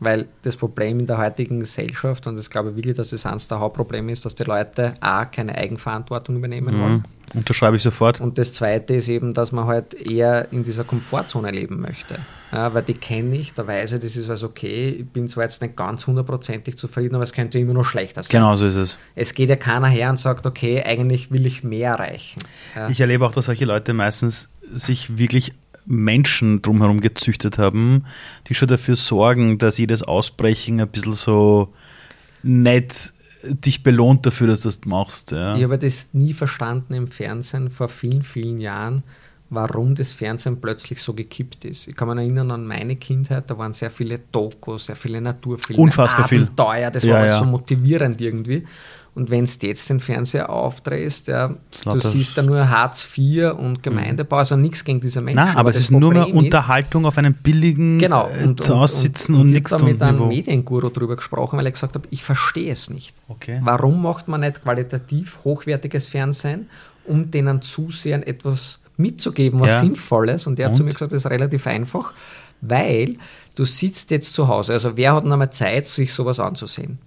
[0.00, 3.60] Weil das Problem in der heutigen Gesellschaft, und ich glaube wirklich, dass das eines der
[3.60, 6.92] Hauptprobleme ist, dass die Leute A, keine Eigenverantwortung übernehmen wollen.
[6.94, 7.02] mhm.
[7.34, 8.20] Unterschreibe ich sofort.
[8.20, 12.16] Und das Zweite ist eben, dass man halt eher in dieser Komfortzone leben möchte.
[12.52, 14.90] Ja, weil die kenne ich, da weiß ich, das ist was okay.
[14.90, 18.30] Ich bin zwar jetzt nicht ganz hundertprozentig zufrieden, aber es könnte immer noch schlechter sein.
[18.30, 18.98] Genau so ist es.
[19.14, 22.40] Es geht ja keiner her und sagt, okay, eigentlich will ich mehr erreichen.
[22.76, 22.90] Ja.
[22.90, 25.52] Ich erlebe auch, dass solche Leute meistens sich wirklich
[25.86, 28.04] Menschen drumherum gezüchtet haben,
[28.48, 31.72] die schon dafür sorgen, dass jedes Ausbrechen ein bisschen so
[32.42, 33.12] nett
[33.44, 35.32] dich belohnt dafür, dass du das machst.
[35.32, 35.56] Ja.
[35.56, 39.02] Ich habe das nie verstanden im Fernsehen vor vielen, vielen Jahren,
[39.50, 41.88] warum das Fernsehen plötzlich so gekippt ist.
[41.88, 45.82] Ich kann mich erinnern an meine Kindheit, da waren sehr viele Dokus, sehr viele Naturfilme,
[45.82, 46.42] Unfassbar viel.
[46.42, 47.38] Abenteuer, das Ja, war alles ja.
[47.40, 48.64] so motivierend irgendwie.
[49.14, 51.54] Und wenn du jetzt den Fernseher aufdrehst, ja,
[51.84, 55.44] du siehst ja nur Hartz IV und Gemeindebau, also nichts gegen diese Menschen.
[55.44, 58.30] Nein, aber es ist nur mehr Problem Unterhaltung auf einem billigen Genau.
[58.40, 60.14] äh, Und, zu aussitzen und, und, und nichts ich habe da tun.
[60.14, 60.28] mit einem.
[60.28, 63.14] Medienguru drüber gesprochen, weil ich gesagt habe, ich verstehe es nicht.
[63.28, 63.60] Okay.
[63.62, 66.70] Warum macht man nicht qualitativ hochwertiges Fernsehen,
[67.04, 69.80] um denen Zusehern etwas mitzugeben, was Ja.
[69.80, 70.46] Sinnvolles?
[70.46, 72.14] Und der hat zu mir gesagt, das ist relativ einfach,
[72.62, 73.16] weil
[73.56, 74.72] du sitzt jetzt zu Hause.
[74.72, 76.98] Also wer hat noch mal Zeit, sich sowas anzusehen?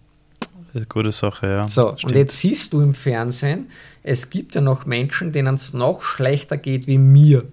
[0.89, 1.67] Gute Sache, ja.
[1.67, 2.15] So, und Stimmt.
[2.15, 3.69] jetzt siehst du im Fernsehen,
[4.03, 7.45] es gibt ja noch Menschen, denen es noch schlechter geht wie mir.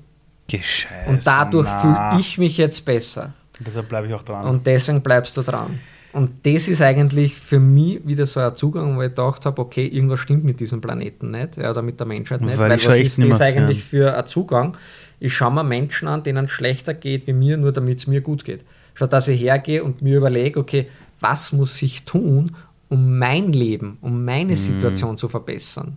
[0.49, 3.33] Gescheiße, Und dadurch fühle ich mich jetzt besser.
[3.61, 4.47] Deshalb bleibe ich auch dran.
[4.47, 5.79] Und deswegen bleibst du dran.
[6.13, 9.87] Und das ist eigentlich für mich wieder so ein Zugang, wo ich gedacht habe, okay,
[9.87, 12.59] irgendwas stimmt mit diesem Planeten nicht, ja, oder mit der Menschheit nicht.
[12.59, 14.77] Weil Weil, was ist das eigentlich für ein Zugang?
[15.21, 18.21] Ich schaue mir Menschen an, denen es schlechter geht wie mir, nur damit es mir
[18.21, 18.65] gut geht.
[18.95, 20.89] Statt dass ich hergehe und mir überlege, okay,
[21.21, 22.55] was muss ich tun,
[22.93, 24.25] um mein Leben, um Mhm.
[24.25, 25.97] meine Situation zu verbessern?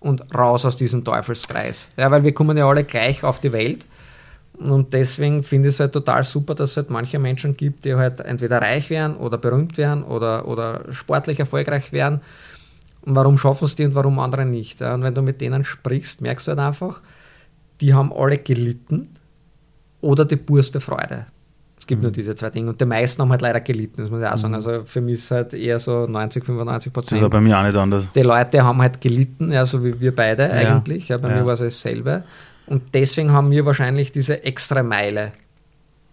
[0.00, 1.90] Und raus aus diesem Teufelskreis.
[1.96, 3.84] Ja, weil wir kommen ja alle gleich auf die Welt.
[4.58, 7.94] Und deswegen finde ich es halt total super, dass es halt manche Menschen gibt, die
[7.94, 12.20] halt entweder reich werden oder berühmt werden oder, oder sportlich erfolgreich werden.
[13.02, 14.80] Und warum schaffen es die und warum andere nicht?
[14.80, 14.94] Ja?
[14.94, 17.02] Und wenn du mit denen sprichst, merkst du halt einfach,
[17.80, 19.08] die haben alle gelitten
[20.00, 21.26] oder die purste Freude.
[21.86, 22.70] Es gibt nur diese zwei Dinge.
[22.70, 24.56] Und die meisten haben halt leider gelitten, das muss ich auch sagen.
[24.56, 27.22] Also für mich ist halt eher so 90, 95 Das Prozent.
[27.22, 28.10] war bei mir auch nicht anders.
[28.12, 30.50] Die Leute haben halt gelitten, ja, so wie wir beide Ja.
[30.50, 31.06] eigentlich.
[31.06, 31.36] Ja, bei Ja.
[31.36, 32.24] mir war es dasselbe.
[32.66, 35.30] Und deswegen haben wir wahrscheinlich diese extra Meile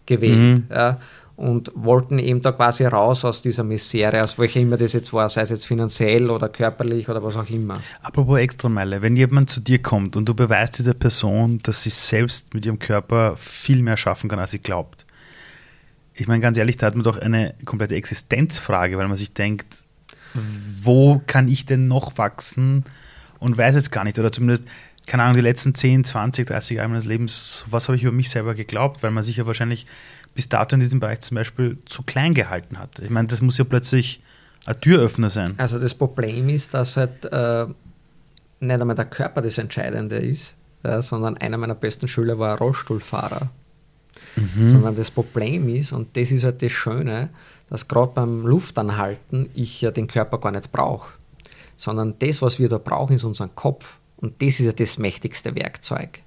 [0.06, 0.60] gewählt.
[0.60, 0.64] Mhm.
[0.70, 1.00] Ja,
[1.38, 5.28] und wollten eben da quasi raus aus dieser Misere, aus welcher immer das jetzt war,
[5.30, 7.80] sei es jetzt finanziell oder körperlich oder was auch immer.
[8.04, 12.54] Apropos Extrameile, wenn jemand zu dir kommt und du beweist dieser Person, dass sie selbst
[12.54, 15.08] mit ihrem Körper viel mehr schaffen kann, als sie glaubt.
[16.16, 19.66] Ich meine, ganz ehrlich, da hat man doch eine komplette Existenzfrage, weil man sich denkt,
[20.82, 22.84] wo kann ich denn noch wachsen
[23.40, 24.20] und weiß es gar nicht.
[24.20, 24.66] Oder zumindest,
[25.06, 28.30] keine Ahnung, die letzten 10, 20, 30 Jahre meines Lebens, was habe ich über mich
[28.30, 29.86] selber geglaubt, weil man sich ja wahrscheinlich
[30.36, 33.00] bis dato in diesem Bereich zum Beispiel zu klein gehalten hat.
[33.00, 34.22] Ich meine, das muss ja plötzlich
[34.66, 35.54] ein Türöffner sein.
[35.58, 37.68] Also das Problem ist, dass halt äh,
[38.60, 42.58] nicht einmal der Körper das Entscheidende ist, ja, sondern einer meiner besten Schüler war ein
[44.38, 44.72] Rollstuhlfahrer.
[44.72, 47.30] Sondern das Problem ist, und das ist halt das Schöne,
[47.70, 51.14] dass gerade beim Luftanhalten ich ja den Körper gar nicht brauche.
[51.76, 53.98] Sondern das, was wir da brauchen, ist unseren Kopf.
[54.18, 56.22] Und das ist ja das mächtigste Werkzeug.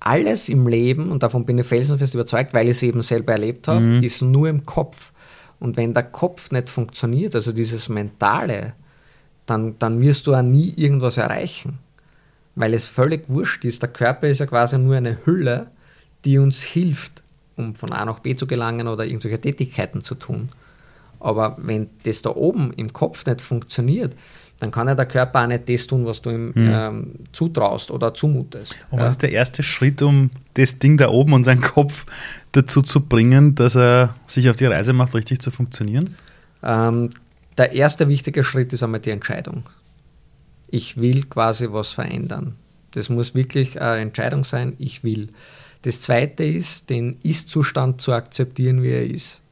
[0.00, 3.68] Alles im Leben, und davon bin ich felsenfest überzeugt, weil ich es eben selber erlebt
[3.68, 5.12] habe, ist nur im Kopf.
[5.60, 8.74] Und wenn der Kopf nicht funktioniert, also dieses Mentale,
[9.46, 11.78] dann, dann wirst du auch nie irgendwas erreichen.
[12.54, 13.82] Weil es völlig wurscht ist.
[13.82, 15.68] Der Körper ist ja quasi nur eine Hülle,
[16.24, 17.22] die uns hilft,
[17.56, 20.48] um von A nach B zu gelangen oder irgendwelche Tätigkeiten zu tun.
[21.20, 24.14] Aber wenn das da oben im Kopf nicht funktioniert,
[24.60, 28.14] dann kann ja der Körper auch nicht das tun, was du ihm ähm, zutraust oder
[28.14, 28.78] zumutest.
[28.90, 29.04] Und Ja.
[29.04, 32.06] was ist der erste Schritt, um das Ding da oben und seinen Kopf
[32.52, 36.14] dazu zu bringen, dass er sich auf die Reise macht, richtig zu funktionieren?
[36.62, 37.10] Ähm,
[37.58, 39.64] der erste wichtige Schritt ist einmal die Entscheidung.
[40.68, 42.56] Ich will quasi was verändern.
[42.92, 45.28] Das muss wirklich eine Entscheidung sein, ich will.
[45.84, 49.42] Das zweite ist, den Ist-Zustand zu akzeptieren, wie er ist.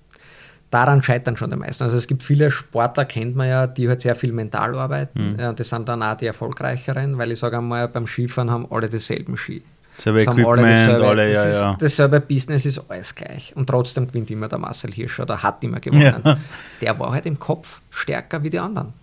[0.71, 1.85] Daran scheitern schon die meisten.
[1.85, 5.37] Also es gibt viele Sportler, kennt man ja, die halt sehr viel mental arbeiten.
[5.39, 8.67] Ja, und das sind dann auch die erfolgreicheren, weil ich sage einmal, beim Skifahren haben
[8.71, 9.63] alle dieselben Ski.
[9.99, 11.77] Selbe Equipment, dasselbe- alle, das ja, ist, ja.
[11.79, 13.53] Dasselbe Business ist alles gleich.
[13.55, 16.23] Und trotzdem gewinnt immer der Marcel Hirsch oder hat immer gewonnen.
[16.25, 16.39] Ja.
[16.81, 18.95] Der war halt im Kopf stärker wie die anderen.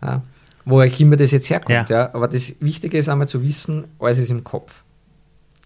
[0.00, 0.22] Ja.
[0.64, 1.90] Wo auch immer das jetzt herkommt.
[1.90, 2.04] Ja.
[2.04, 2.14] Ja.
[2.14, 4.81] Aber das Wichtige ist einmal zu wissen, alles ist im Kopf.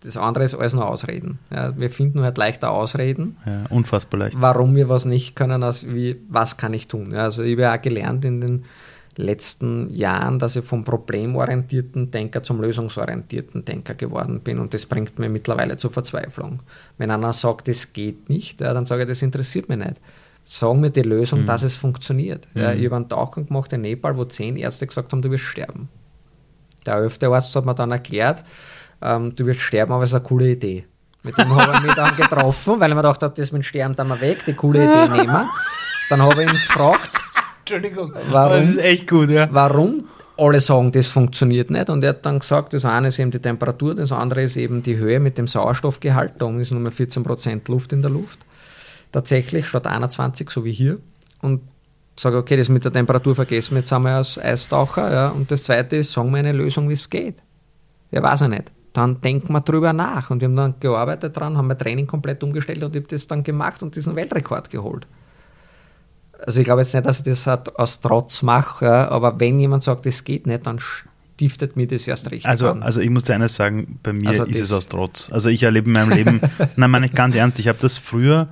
[0.06, 1.40] Das andere ist alles nur Ausreden.
[1.50, 1.76] Ja.
[1.76, 4.40] Wir finden halt leichter Ausreden, ja, unfassbar leicht.
[4.40, 7.10] warum wir was nicht können, als wie, was kann ich tun.
[7.10, 8.64] Ja, also ich habe ja auch gelernt in den
[9.16, 15.18] letzten Jahren, dass ich vom problemorientierten Denker zum lösungsorientierten Denker geworden bin und das bringt
[15.18, 16.60] mir mittlerweile zur Verzweiflung.
[16.98, 19.96] Wenn einer sagt, das geht nicht, ja, dann sage ich, das interessiert mich nicht.
[20.44, 22.46] Sag mir die Lösung, dass es funktioniert.
[22.54, 25.42] Ja, ich habe einen Tauchgang gemacht in Nepal, wo zehn Ärzte gesagt haben, du wirst
[25.42, 25.88] sterben.
[26.86, 28.44] Der elfte Arzt hat mir dann erklärt,
[29.02, 30.84] ähm, du wirst sterben, aber es ist eine coole Idee.
[31.22, 33.64] Mit dem habe ich mich dann getroffen, weil ich mir gedacht habe, das mit dem
[33.64, 35.48] Sterben dann mal weg, die coole Idee nehmen.
[36.08, 37.10] Dann habe ich ihn gefragt,
[37.60, 38.60] Entschuldigung, Warum?
[38.60, 39.48] das ist echt gut, ja.
[39.50, 40.04] warum
[40.38, 41.90] alle sagen, das funktioniert nicht.
[41.90, 44.82] Und er hat dann gesagt, das eine ist eben die Temperatur, das andere ist eben
[44.82, 46.34] die Höhe mit dem Sauerstoffgehalt.
[46.38, 48.38] Da oben ist nur mehr 14% Luft in der Luft.
[49.12, 50.98] Tatsächlich statt 21, so wie hier.
[51.40, 51.62] Und
[52.18, 55.10] sage, okay, das mit der Temperatur vergessen wir, jetzt sind wir als Eistaucher.
[55.10, 55.28] Ja.
[55.28, 57.36] Und das zweite ist, sagen wir eine Lösung, wie es geht.
[58.10, 58.70] Ja, weiß ich nicht.
[58.96, 60.30] Dann denken wir drüber nach.
[60.30, 63.26] Und wir haben dann gearbeitet dran, haben wir Training komplett umgestellt und ich habe das
[63.26, 65.06] dann gemacht und diesen Weltrekord geholt.
[66.44, 69.84] Also ich glaube jetzt nicht, dass ich das halt aus Trotz mache, aber wenn jemand
[69.84, 72.82] sagt, das geht nicht, dann stiftet mir das erst recht Also, an.
[72.82, 75.30] also ich muss dir eines sagen, bei mir Also ist es aus Trotz.
[75.30, 76.40] Also ich erlebe in meinem Leben,
[76.76, 78.48] nein, meine ich ganz ernst, ich habe das früher,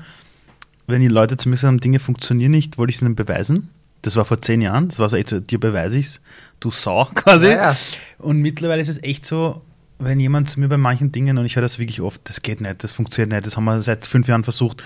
[0.86, 3.70] wenn die Leute zu mir gesagt haben, Dinge funktionieren nicht, wollte ich es ihnen beweisen.
[4.02, 6.20] Das war vor zehn Jahren, das war so echt so, dir beweise ich es,
[6.60, 7.48] du Sau quasi.
[7.48, 7.76] Ja, ja.
[8.18, 9.62] Und mittlerweile ist es echt so,
[9.98, 12.60] wenn jemand zu mir bei manchen Dingen, und ich höre das wirklich oft, das geht
[12.60, 14.82] nicht, das funktioniert nicht, das haben wir seit fünf Jahren versucht,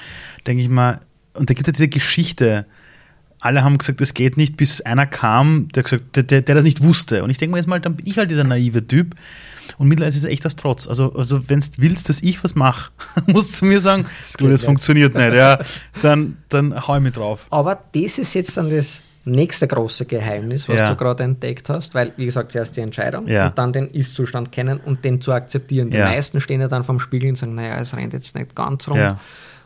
[0.47, 1.01] denke ich mal,
[1.35, 2.67] und da gibt es ja diese Geschichte,
[3.41, 6.65] alle haben gesagt, das geht nicht, bis einer kam, der gesagt, der, der, der das
[6.65, 7.23] nicht wusste.
[7.23, 9.15] Und ich denke mir jetzt mal, dann bin ich halt dieser naive Typ.
[9.77, 10.89] Und mittlerweile ist es echt aus Trotz.
[10.89, 12.91] Also, also wenn du willst, dass ich was mache,
[13.27, 14.09] musst du mir sagen, du,
[14.45, 14.65] geht das nicht.
[14.65, 15.35] funktioniert nicht.
[15.35, 15.61] Ja,
[16.03, 17.47] dann, dann hau ich mich drauf.
[17.51, 20.91] Aber das ist jetzt dann das nächste große Geheimnis, was Ja.
[20.91, 23.47] du gerade entdeckt hast, weil, wie gesagt, zuerst die Entscheidung Ja.
[23.49, 25.91] und dann den Ist-Zustand kennen und den zu akzeptieren.
[25.91, 26.07] Die Ja.
[26.07, 29.17] meisten stehen ja dann vorm Spiegel und sagen, naja, es rennt jetzt nicht ganz rund,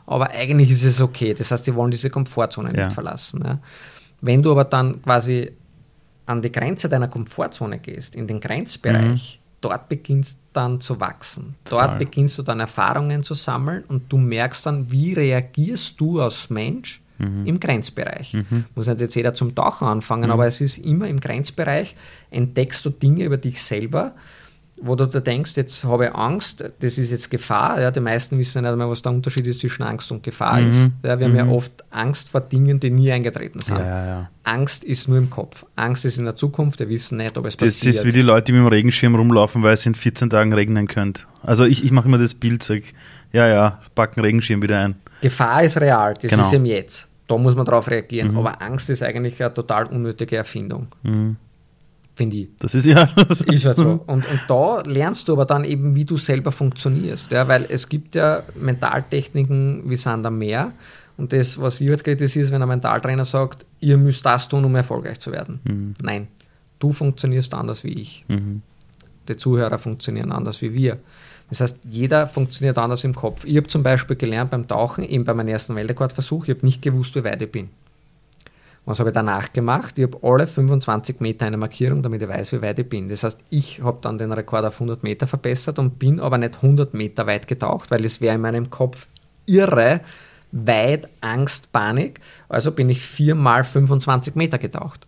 [0.07, 1.35] aber eigentlich ist es okay.
[1.35, 3.61] Das heißt, die wollen diese Komfortzone nicht verlassen.
[4.21, 5.53] Wenn du aber dann quasi
[6.27, 11.55] an die Grenze deiner Komfortzone gehst, in den Grenzbereich, dort beginnst dann zu wachsen.
[11.65, 11.85] Dort Mhm.
[11.87, 11.99] Total.
[11.99, 17.01] beginnst du dann Erfahrungen zu sammeln und du merkst dann, wie reagierst du als Mensch
[17.19, 17.47] Mhm.
[17.47, 18.37] im Grenzbereich.
[18.75, 20.31] Muss nicht jetzt jeder zum Tauchen anfangen, Mhm.
[20.33, 21.95] aber es ist immer im Grenzbereich,
[22.31, 24.13] entdeckst du Dinge über dich selber,
[24.85, 27.81] wo du da denkst, jetzt habe ich Angst, das ist jetzt Gefahr.
[27.81, 30.71] Ja, die meisten wissen nicht mehr, was der Unterschied ist zwischen Angst und Gefahr Mhm.
[30.71, 30.91] ist.
[31.05, 31.53] Ja, wir haben ja Mhm.
[31.53, 33.79] oft Angst vor Dingen, die nie eingetreten sind.
[33.79, 34.31] Ja, ja, ja.
[34.43, 35.65] Angst ist nur im Kopf.
[35.77, 37.95] Angst ist in der Zukunft, wir wissen nicht, ob es Das passiert.
[37.95, 40.89] ist wie die Leute, die mit dem Regenschirm rumlaufen, weil es in 14 Tagen regnen
[40.89, 41.25] könnte.
[41.45, 42.83] Also ich, ich mache immer das Bild, sag,
[43.33, 44.95] ja, ja, packen Regenschirm wieder ein.
[45.20, 46.45] Gefahr ist real, das Genau.
[46.45, 47.09] ist im Jetzt.
[47.28, 48.33] Da muss man drauf reagieren.
[48.33, 48.39] Mhm.
[48.39, 51.37] Aber Angst ist eigentlich eine total unnötige Erfindung, Mhm.
[52.14, 52.49] finde ich.
[52.59, 53.05] Das ist ja.
[53.47, 53.91] Ist halt so.
[54.07, 57.30] Und, und da lernst du aber dann eben, wie du selber funktionierst.
[57.33, 57.47] Ja?
[57.49, 60.72] Weil es gibt ja Mentaltechniken wie Sander mehr.
[61.16, 64.64] Und das, was ich halt kritisiere, ist, wenn ein Mentaltrainer sagt, ihr müsst das tun,
[64.64, 65.61] um erfolgreich zu werden.
[65.64, 65.95] Mhm.
[66.03, 66.28] Nein,
[66.78, 68.24] du funktionierst anders wie ich.
[68.28, 68.62] Mhm.
[69.28, 70.99] Die Zuhörer funktionieren anders wie wir.
[71.53, 73.44] Das heißt, jeder funktioniert anders im Kopf.
[73.44, 76.80] Ich habe zum Beispiel gelernt beim Tauchen, eben bei meinem ersten Weltrekordversuch, ich habe nicht
[76.80, 77.68] gewusst, wie weit ich bin.
[78.86, 79.98] Was habe ich danach gemacht?
[79.98, 83.11] Ich habe alle 25 Meter eine Markierung, damit ich weiß, wie weit ich bin.
[83.11, 86.57] Das heißt, ich habe dann den Rekord auf 100 Meter verbessert und bin aber nicht
[86.57, 89.07] 100 Meter weit getaucht, weil es wäre in meinem Kopf
[89.44, 90.00] irre,
[90.53, 92.20] weit, Angst, Panik.
[92.48, 95.07] Also bin ich viermal 25 Meter getaucht.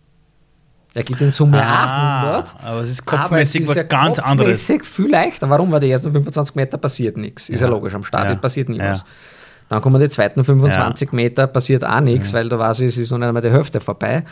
[0.95, 2.55] Der geht in Summe Ah, 100.
[2.63, 4.65] aber es ist kopfmäßig es was ja ganz anderes.
[4.83, 5.49] viel leichter.
[5.49, 5.69] Warum?
[5.71, 7.49] Weil die ersten 25 Meter passiert nichts.
[7.49, 7.73] Ist ja, Ja.
[7.73, 7.93] logisch.
[7.95, 8.35] Am Start Ja.
[8.35, 9.01] passiert nie Ja.
[9.67, 13.11] Dann kommen die zweiten 25 Meter, passiert auch nichts, weil da weiß ich, es ist
[13.11, 14.23] noch nicht einmal die Hälfte vorbei.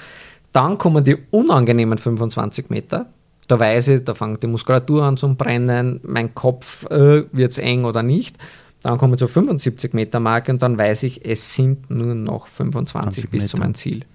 [0.53, 3.07] Dann kommen die unangenehmen 25 Meter.
[3.47, 7.57] Da weiß ich, da fängt die Muskulatur an zu brennen, mein Kopf äh, wird es
[7.57, 8.37] eng oder nicht.
[8.83, 12.47] Dann kommen wir zur 75 Meter Marke und dann weiß ich, es sind nur noch
[12.47, 12.91] 25
[13.25, 14.05] 20 bis zu meinem Ziel.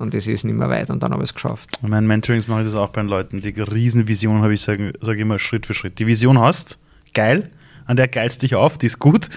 [0.00, 1.78] Und das ist nicht mehr weit und dann habe ich es geschafft.
[1.82, 3.42] In meinen Mentorings mache ich das auch bei den Leuten.
[3.42, 5.98] Die Riesenvision habe ich, sage sag immer Schritt für Schritt.
[5.98, 6.78] Die Vision hast,
[7.12, 7.50] geil,
[7.84, 9.28] an der geilst dich auf, die ist gut.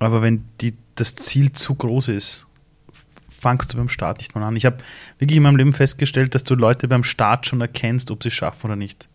[0.00, 2.48] Aber wenn die, das Ziel zu groß ist,
[3.28, 4.56] fangst du beim Start nicht mal an.
[4.56, 4.78] Ich habe
[5.20, 8.34] wirklich in meinem Leben festgestellt, dass du Leute beim Start schon erkennst, ob sie es
[8.34, 9.08] schaffen oder nicht.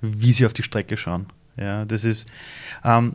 [0.00, 1.26] Wie sie auf die Strecke schauen.
[1.56, 2.28] Ja, das ist.
[2.82, 3.14] Ähm,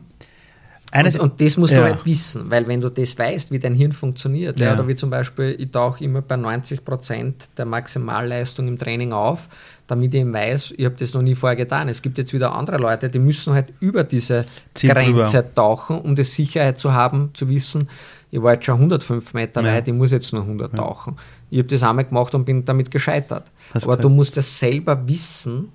[0.92, 1.84] eines, und, und das musst du ja.
[1.84, 4.68] halt wissen, weil wenn du das weißt, wie dein Hirn funktioniert, ja.
[4.68, 4.74] Ja.
[4.74, 9.48] oder wie zum Beispiel, ich tauche immer bei 90 Prozent der Maximalleistung im Training auf,
[9.86, 11.88] damit ich eben weiß, ich habe das noch nie vorher getan.
[11.88, 15.54] Es gibt jetzt wieder andere Leute, die müssen halt über diese Ziel Grenze drüber.
[15.54, 17.88] tauchen, um die Sicherheit zu haben, zu wissen,
[18.32, 19.74] ich war jetzt schon 105 Meter Ja.
[19.74, 21.16] weit, ich muss jetzt nur 100 tauchen.
[21.50, 23.50] Ich habe das einmal gemacht und bin damit gescheitert.
[23.74, 25.68] Hast Aber du musst das selber wissen,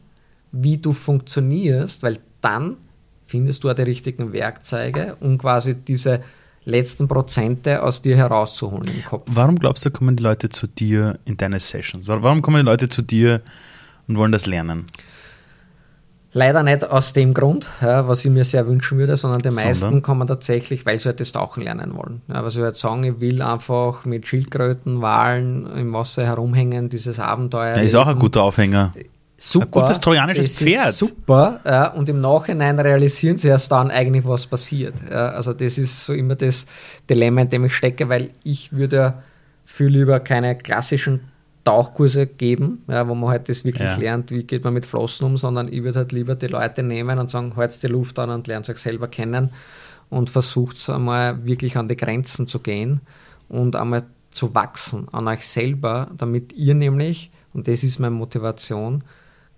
[0.53, 2.78] wie du funktionierst, weil dann
[3.26, 6.21] findest du auch die richtigen Werkzeuge, um quasi diese
[6.65, 9.30] letzten Prozente aus dir herauszuholen im Kopf.
[9.32, 12.07] Warum glaubst du, kommen die Leute zu dir in deine Sessions?
[12.07, 13.41] Warum kommen die Leute zu dir
[14.07, 14.86] und wollen das lernen?
[16.38, 19.67] Leider nicht aus dem Grund, ja, was ich mir sehr wünschen würde, sondern die Sondern?
[19.67, 22.23] meisten kommen tatsächlich, weil sie halt das Tauchen lernen wollen.
[22.28, 27.21] Ja, weil sie halt sagen, ich will einfach mit Schildkröten, Walen im Wasser herumhängen, dieses
[27.21, 27.71] Abenteuer.
[27.71, 28.91] Der ist auch ein guter Aufhänger.
[29.38, 29.65] Super.
[29.65, 30.89] Ein gutes trojanisches das Pferd.
[30.89, 31.59] Ist super.
[31.65, 34.95] Ja, und im Nachhinein realisieren sie erst dann eigentlich, was passiert.
[35.09, 36.65] Ja, also das ist so immer das
[37.09, 39.15] Dilemma, in dem ich stecke, weil ich würde
[39.65, 41.21] viel lieber keine klassischen
[41.63, 43.97] Tauchkurse geben, ja, wo man halt das wirklich Ja.
[43.97, 47.17] lernt, wie geht man mit Flossen um, sondern ich würde halt lieber die Leute nehmen
[47.17, 49.49] und sagen, halt die Luft an und lernt euch selber kennen
[50.11, 53.01] und versucht einmal wirklich an die Grenzen zu gehen
[53.49, 59.03] und einmal zu wachsen an euch selber, damit ihr nämlich, und das ist meine Motivation,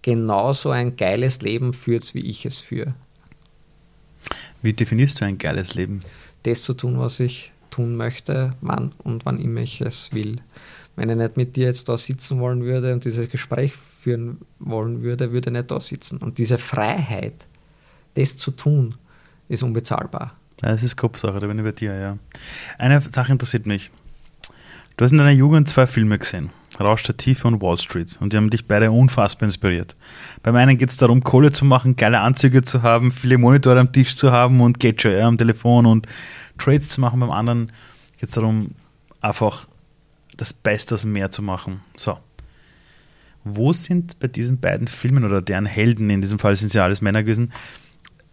[0.08, 2.94] genauso ein geiles Leben führt, wie ich es führe.
[4.62, 6.02] Wie definierst du ein geiles Leben?
[6.44, 10.38] Das zu tun, was ich tun möchte, wann und wann immer ich es will.
[10.96, 15.02] Wenn ich nicht mit dir jetzt da sitzen wollen würde und dieses Gespräch führen wollen
[15.02, 16.20] würde, würde ich nicht da sitzen.
[16.20, 17.46] Und diese Freiheit,
[18.14, 18.96] das zu tun,
[19.50, 20.38] ist unbezahlbar.
[20.62, 22.18] Ja, das ist Kopfsache, da bin ich bei dir, ja.
[22.78, 23.92] Eine Sache interessiert mich.
[24.96, 28.34] Du hast in deiner Jugend zwei Filme gesehen, Rausch der Tiefe und Wall Street, und
[28.34, 29.96] die haben dich beide unfassbar inspiriert.
[30.44, 33.92] Beim einen geht es darum, Kohle zu machen, geile Anzüge zu haben, viele Monitore am
[33.92, 36.08] Tisch zu haben und ja, am Telefon und
[36.58, 37.20] Trades zu machen.
[37.20, 37.72] Beim anderen
[38.20, 38.72] geht es darum,
[39.22, 39.68] einfach
[40.36, 41.82] das Beste aus dem Meer zu machen.
[41.96, 42.18] So.
[43.44, 46.84] Wo sind bei diesen beiden Filmen oder deren Helden, in diesem Fall sind es ja
[46.84, 47.54] alles Männer gewesen,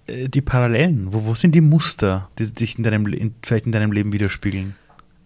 [0.06, 1.12] äh, die Parallelen?
[1.12, 4.74] Wo, wo sind die Muster, die dich in deinem, in, vielleicht in deinem Leben widerspiegeln?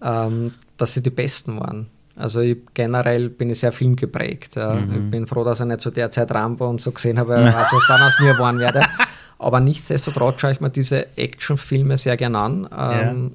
[0.02, 1.88] ähm, dass sie die Besten waren.
[2.18, 4.56] Also ich, generell bin ich sehr filmgeprägt.
[4.56, 4.74] Ja.
[4.74, 4.92] Mhm.
[5.04, 7.72] Ich bin froh, dass ich nicht zu der Zeit Rambo und so gesehen habe, was
[7.72, 8.82] was dann aus mir geworden werde.
[9.38, 12.68] Aber nichtsdestotrotz schaue ich mir diese Actionfilme sehr gern an.
[12.76, 13.30] Ähm,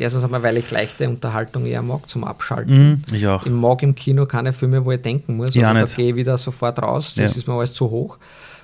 [0.00, 3.02] Erstens einmal, weil ich leichte Unterhaltung eher mag zum Abschalten.
[3.12, 3.44] Ich auch.
[3.44, 5.56] Ich mag im Kino keine Filme, wo ich denken muss.
[5.56, 7.14] Ja, Also da gehe ich wieder sofort raus.
[7.16, 7.36] Das Ja.
[7.38, 8.18] ist mir alles zu hoch.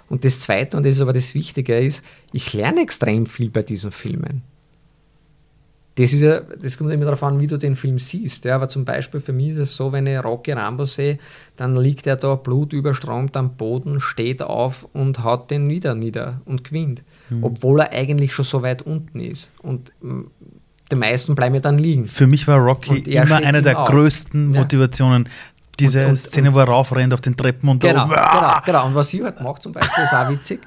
[0.09, 3.63] Und das Zweite, und das ist aber das Wichtige, ist, ich lerne extrem viel bei
[3.65, 4.43] diesen Filmen.
[5.97, 8.45] Das ist ja, das kommt immer darauf an, wie du den Film siehst.
[8.45, 11.19] Ja, aber zum Beispiel für mich ist es so, wenn ich Rocky Rambo sehe,
[11.57, 16.65] dann liegt er da blutüberströmt am Boden, steht auf und haut den wieder nieder und
[16.65, 17.03] gewinnt.
[17.31, 17.45] Mhm.
[17.45, 19.53] Obwohl er eigentlich schon so weit unten ist.
[19.63, 20.23] Und mm,
[20.91, 22.09] die meisten bleiben ja dann liegen.
[22.09, 23.89] Für mich war Rocky immer eine der auf.
[23.89, 25.25] größten Motivationen.
[25.25, 25.31] Ja.
[25.79, 28.87] Diese und, und, Szene, wo er raufrennt auf den Treppen und genau, da, genau, genau.
[28.87, 30.61] Und was sie halt macht zum Beispiel, ist auch witzig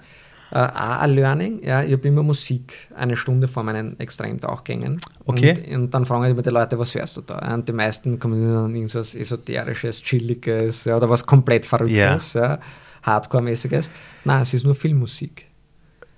[0.51, 1.63] äh, auch ein Learning.
[1.63, 4.99] Ja, ich habe immer Musik eine Stunde vor meinen Extremtauchgängen.
[5.25, 5.65] Okay.
[5.67, 7.53] Und, und dann fragen ich immer die Leute, was hörst du da?
[7.53, 12.53] Und die meisten kommen dann irgendwas Esoterisches, Chilliges ja, oder was komplett Verrücktes, yeah.
[12.53, 12.59] ja,
[13.03, 13.89] Hardcore-mäßiges.
[14.23, 15.47] Nein, es ist nur Filmmusik.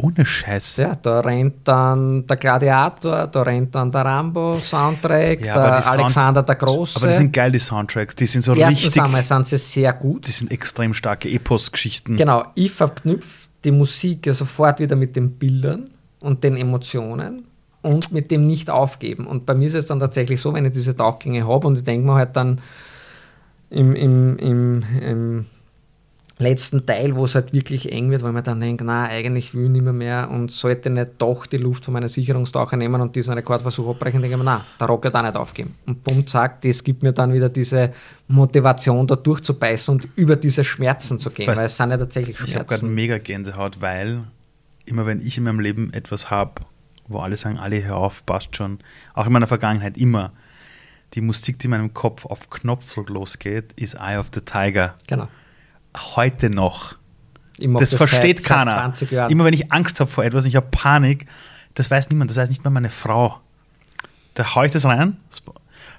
[0.02, 0.78] Ohne Scheiß.
[0.78, 6.56] Ja, da rennt dann der Gladiator, da rennt dann der Rambo-Soundtrack, ja, der Alexander der
[6.56, 7.00] Große.
[7.00, 8.16] Aber die sind geil, die Soundtracks.
[8.16, 9.02] Die sind so Erstens richtig.
[9.02, 10.26] Einmal sind sie sehr gut.
[10.28, 12.16] Die sind extrem starke Epos-Geschichten.
[12.16, 15.90] Genau, ich verknüpfe die Musik ja sofort wieder mit den Bildern
[16.20, 17.46] und den Emotionen
[17.82, 19.28] und mit dem Nicht-Aufgeben.
[19.28, 21.84] Und bei mir ist es dann tatsächlich so, wenn ich diese Tauchgänge habe und ich
[21.84, 22.62] denke mir halt dann
[23.70, 25.46] im, im, im, im
[26.40, 29.66] letzten Teil, wo es halt wirklich eng wird, weil man dann denkt, na, eigentlich will
[29.66, 33.14] ich nicht mehr, mehr und sollte nicht doch die Luft von meiner Sicherungstaucher nehmen und
[33.16, 35.76] diesen Rekordversuch abbrechen, denke ich mir, na, der Rocket auch nicht aufgeben.
[35.86, 37.94] Und bumm, zack, das gibt mir dann wieder diese
[38.30, 42.38] Motivation, da durchzubeißen und über diese Schmerzen zu gehen, weißt, weil es sind ja tatsächlich
[42.38, 42.52] Schmerzen.
[42.52, 44.24] Ich habe gerade mega Gänsehaut, weil
[44.86, 46.62] immer wenn ich in meinem Leben etwas habe,
[47.10, 48.80] wo alle sagen, alle hör auf, passt schon,
[49.14, 50.32] auch in meiner Vergangenheit immer,
[51.16, 54.96] die Musik, die in meinem Kopf auf Knopfdruck losgeht, ist Eye of the Tiger.
[55.08, 55.28] Genau
[55.98, 56.96] heute noch.
[57.58, 58.94] Das, das, versteht seit, keiner.
[58.96, 61.26] Seit Immer wenn ich Angst habe vor etwas, ich habe Panik,
[61.74, 63.40] das weiß niemand, das weiß nicht mal meine Frau.
[64.34, 65.18] Da haue ich das rein,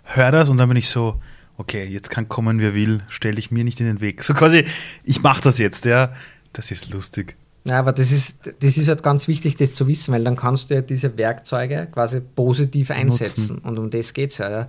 [0.04, 1.20] höre das und dann bin ich so,
[1.58, 4.24] okay, jetzt kann kommen, wer will, stelle ich mir nicht in den Weg.
[4.24, 4.64] So quasi,
[5.04, 6.12] ich mache das jetzt, ja.
[6.52, 7.36] Das ist lustig.
[7.64, 10.70] Ja, aber das ist, das ist halt ganz wichtig, das zu wissen, weil dann kannst
[10.70, 13.56] du ja diese Werkzeuge quasi positiv einsetzen.
[13.56, 13.58] Nutzen.
[13.58, 14.68] Und um das geht es ja, ja.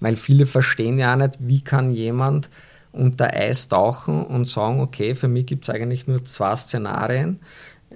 [0.00, 2.48] Weil viele verstehen ja auch nicht, wie kann jemand
[2.98, 7.40] unter Eis tauchen und sagen, okay, für mich gibt es eigentlich nur zwei Szenarien.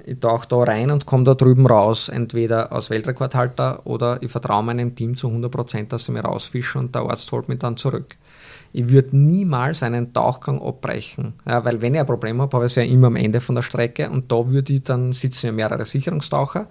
[0.06, 4.62] Ich tauche da rein und komme da drüben raus, entweder als Weltrekordhalter oder ich vertraue
[4.62, 8.16] meinem Team zu 100%, dass sie mir rausfischen und der Arzt holt mich dann zurück.
[8.72, 12.72] Ich würde niemals einen Tauchgang abbrechen, ja, weil wenn ich ein Problem habe, habe ich
[12.72, 15.52] es ja immer am Ende von der Strecke und da würde ich, dann sitzen ja
[15.52, 16.68] mehrere Sicherungstaucher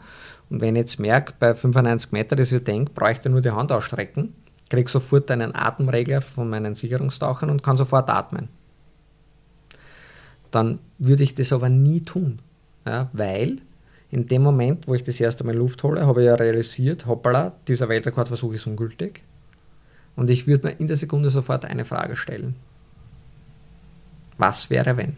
[0.50, 3.52] und wenn ich jetzt merke, bei 95 Meter, dass ich denke, bräuchte ich nur die
[3.52, 4.34] Hand ausstrecken,
[4.72, 8.48] kriege sofort einen Atemregler von meinen Sicherungstauchern und kann sofort atmen.
[10.50, 12.40] Dann würde ich das aber nie tun,
[12.86, 13.58] ja, weil
[14.10, 17.54] in dem Moment, wo ich das erste Mal Luft hole, habe ich ja realisiert, hoppala,
[17.68, 19.24] dieser Weltrekordversuch ist ungültig.
[20.16, 22.56] Und ich würde mir in der Sekunde sofort eine Frage stellen.
[24.38, 25.18] Was wäre, wenn?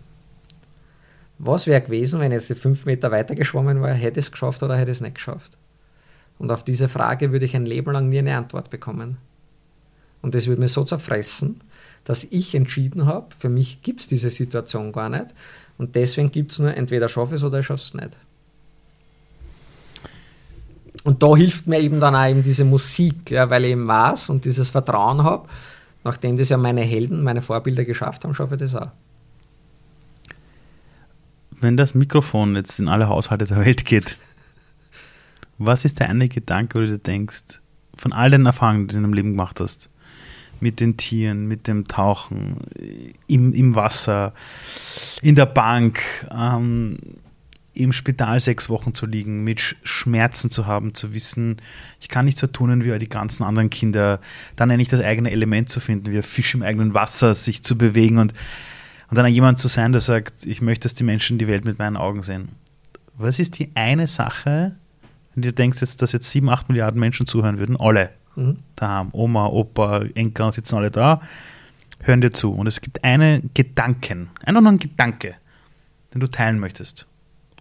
[1.39, 4.61] Was wäre gewesen, wenn ich jetzt fünf Meter weiter geschwommen wäre, hätte ich es geschafft
[4.61, 5.57] oder hätte ich es nicht geschafft?
[6.37, 9.17] Und auf diese Frage würde ich ein Leben lang nie eine Antwort bekommen.
[10.23, 11.59] Und das würde mir so zerfressen,
[12.05, 15.27] dass ich entschieden habe, für mich gibt es diese Situation gar nicht.
[15.77, 18.17] Und deswegen gibt es nur entweder schaffe es oder ich schaffe es nicht.
[21.03, 24.29] Und da hilft mir eben dann auch eben diese Musik, ja, weil ich eben weiß
[24.29, 25.49] und dieses Vertrauen habe,
[26.05, 28.89] nachdem das ja meine Helden, meine Vorbilder geschafft haben, schaffe ich das auch.
[31.59, 34.17] Wenn das Mikrofon jetzt in alle Haushalte der Welt geht,
[35.57, 37.59] was ist der eine Gedanke, wo du denkst,
[37.95, 39.89] von all den Erfahrungen, die du in deinem Leben gemacht hast,
[40.63, 42.57] mit den Tieren, mit dem Tauchen,
[43.27, 44.33] im, im Wasser,
[45.21, 46.01] in der Bank,
[46.31, 46.97] ähm,
[47.75, 51.57] im Spital sechs Wochen zu liegen, mit Schmerzen zu haben, zu wissen,
[51.99, 54.19] ich kann nicht so tun wie die ganzen anderen Kinder,
[54.55, 57.77] dann endlich das eigene Element zu finden, wie ein Fisch im eigenen Wasser, sich zu
[57.77, 58.33] bewegen und,
[59.09, 61.79] und dann jemand zu sein, der sagt, ich möchte, dass die Menschen die Welt mit
[61.79, 62.49] meinen Augen sehen.
[63.17, 64.75] Was ist die eine Sache,
[65.33, 68.57] wenn du denkst, jetzt, dass jetzt sieben, acht Milliarden Menschen zuhören würden, alle, mhm.
[68.75, 69.09] daheim.
[69.11, 71.21] Oma, Opa, Enkel sitzen alle da,
[72.01, 72.51] hören dir zu.
[72.53, 75.35] Und es gibt einen Gedanken, einfach nur einen Gedanke,
[76.13, 77.07] den du teilen möchtest.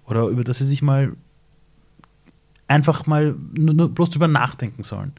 [0.07, 1.12] Oder über das sie sich mal
[2.68, 5.12] einfach mal nur, nur bloß drüber nachdenken sollen.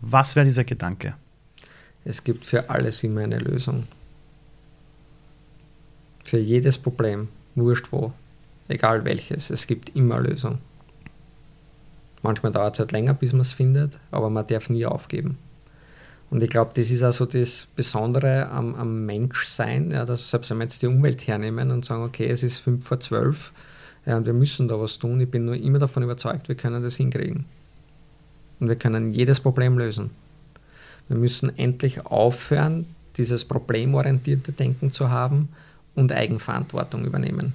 [0.00, 1.14] Was wäre dieser Gedanke?
[2.04, 3.86] Es gibt für alles immer eine Lösung.
[6.24, 8.12] Für jedes Problem, wurscht wo,
[8.68, 10.58] egal welches, es gibt immer Lösung.
[12.22, 15.38] Manchmal dauert es halt länger, bis man es findet, aber man darf nie aufgeben.
[16.30, 20.58] Und ich glaube, das ist also das Besondere am, am Menschsein, ja, dass selbst wenn
[20.58, 23.52] wir jetzt die Umwelt hernehmen und sagen, okay, es ist 5 vor 12
[24.04, 26.82] ja, und wir müssen da was tun, ich bin nur immer davon überzeugt, wir können
[26.82, 27.44] das hinkriegen.
[28.60, 30.10] Und wir können jedes Problem lösen.
[31.08, 35.48] Wir müssen endlich aufhören, dieses problemorientierte Denken zu haben
[35.94, 37.54] und Eigenverantwortung übernehmen.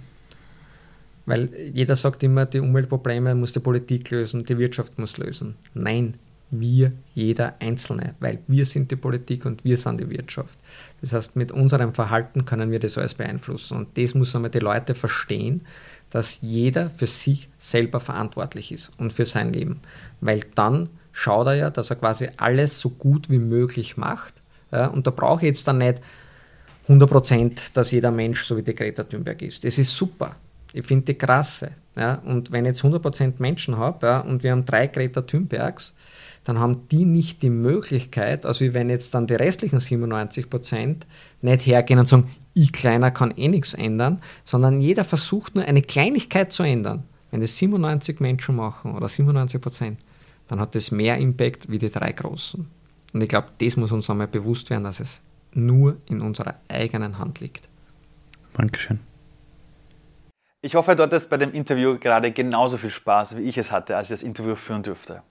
[1.26, 5.56] Weil jeder sagt immer, die Umweltprobleme muss die Politik lösen, die Wirtschaft muss lösen.
[5.74, 6.16] Nein,
[6.52, 10.60] wir, jeder Einzelne, weil wir sind die Politik und wir sind die Wirtschaft.
[11.02, 13.78] Das heißt, mit unserem Verhalten können wir das alles beeinflussen.
[13.78, 15.64] Und das muss einmal die Leute verstehen,
[16.10, 19.80] dass jeder für sich selber verantwortlich ist und für sein Leben.
[20.22, 24.36] Weil dann schaut er ja, dass er quasi alles so gut wie möglich macht.
[24.72, 26.02] Ja, und da brauche ich jetzt dann nicht
[26.84, 29.64] 100 Prozent, dass jeder Mensch so wie die Greta Thunberg ist.
[29.64, 30.36] Das ist super.
[30.74, 31.72] Ich finde die krasse.
[31.96, 35.22] Ja, und wenn ich jetzt 100 Prozent Menschen habe ja, und wir haben drei Greta
[35.22, 35.96] Thunbergs,
[36.44, 41.06] dann haben die nicht die Möglichkeit, also wie wenn jetzt dann die restlichen 97 Prozent
[41.42, 45.82] nicht hergehen und sagen, ich kleiner kann eh nichts ändern, sondern jeder versucht nur eine
[45.82, 47.04] Kleinigkeit zu ändern.
[47.32, 50.00] Wenn das 97 Menschen machen oder 97 Prozent,
[50.48, 52.68] dann hat das mehr Impact wie die drei Großen.
[53.14, 55.22] Und ich glaube, das muss uns einmal bewusst werden, dass es
[55.54, 57.70] nur in unserer eigenen Hand liegt.
[58.54, 59.00] Dankeschön.
[60.66, 63.98] Ich hoffe, du hattest bei dem Interview gerade genauso viel Spaß, wie ich es hatte,
[63.98, 65.22] als ich das Interview führen durfte.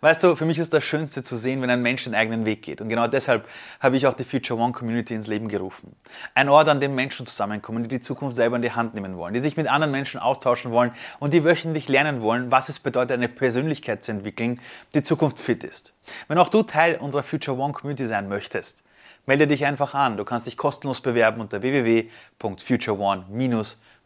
[0.00, 2.62] Weißt du, für mich ist das Schönste zu sehen, wenn ein Mensch den eigenen Weg
[2.62, 2.80] geht.
[2.80, 3.46] Und genau deshalb
[3.78, 5.94] habe ich auch die Future One Community ins Leben gerufen.
[6.34, 9.34] Ein Ort, an dem Menschen zusammenkommen, die die Zukunft selber in die Hand nehmen wollen,
[9.34, 10.90] die sich mit anderen Menschen austauschen wollen
[11.20, 14.60] und die wöchentlich lernen wollen, was es bedeutet, eine Persönlichkeit zu entwickeln,
[14.94, 15.94] die Zukunft fit ist.
[16.26, 18.82] Wenn auch du Teil unserer Future One Community sein möchtest,
[19.26, 20.16] melde dich einfach an.
[20.16, 21.62] Du kannst dich kostenlos bewerben unter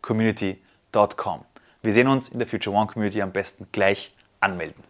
[0.03, 1.44] www.futureone-community.com.
[1.82, 4.89] Wir sehen uns in der Future One Community am besten gleich anmelden.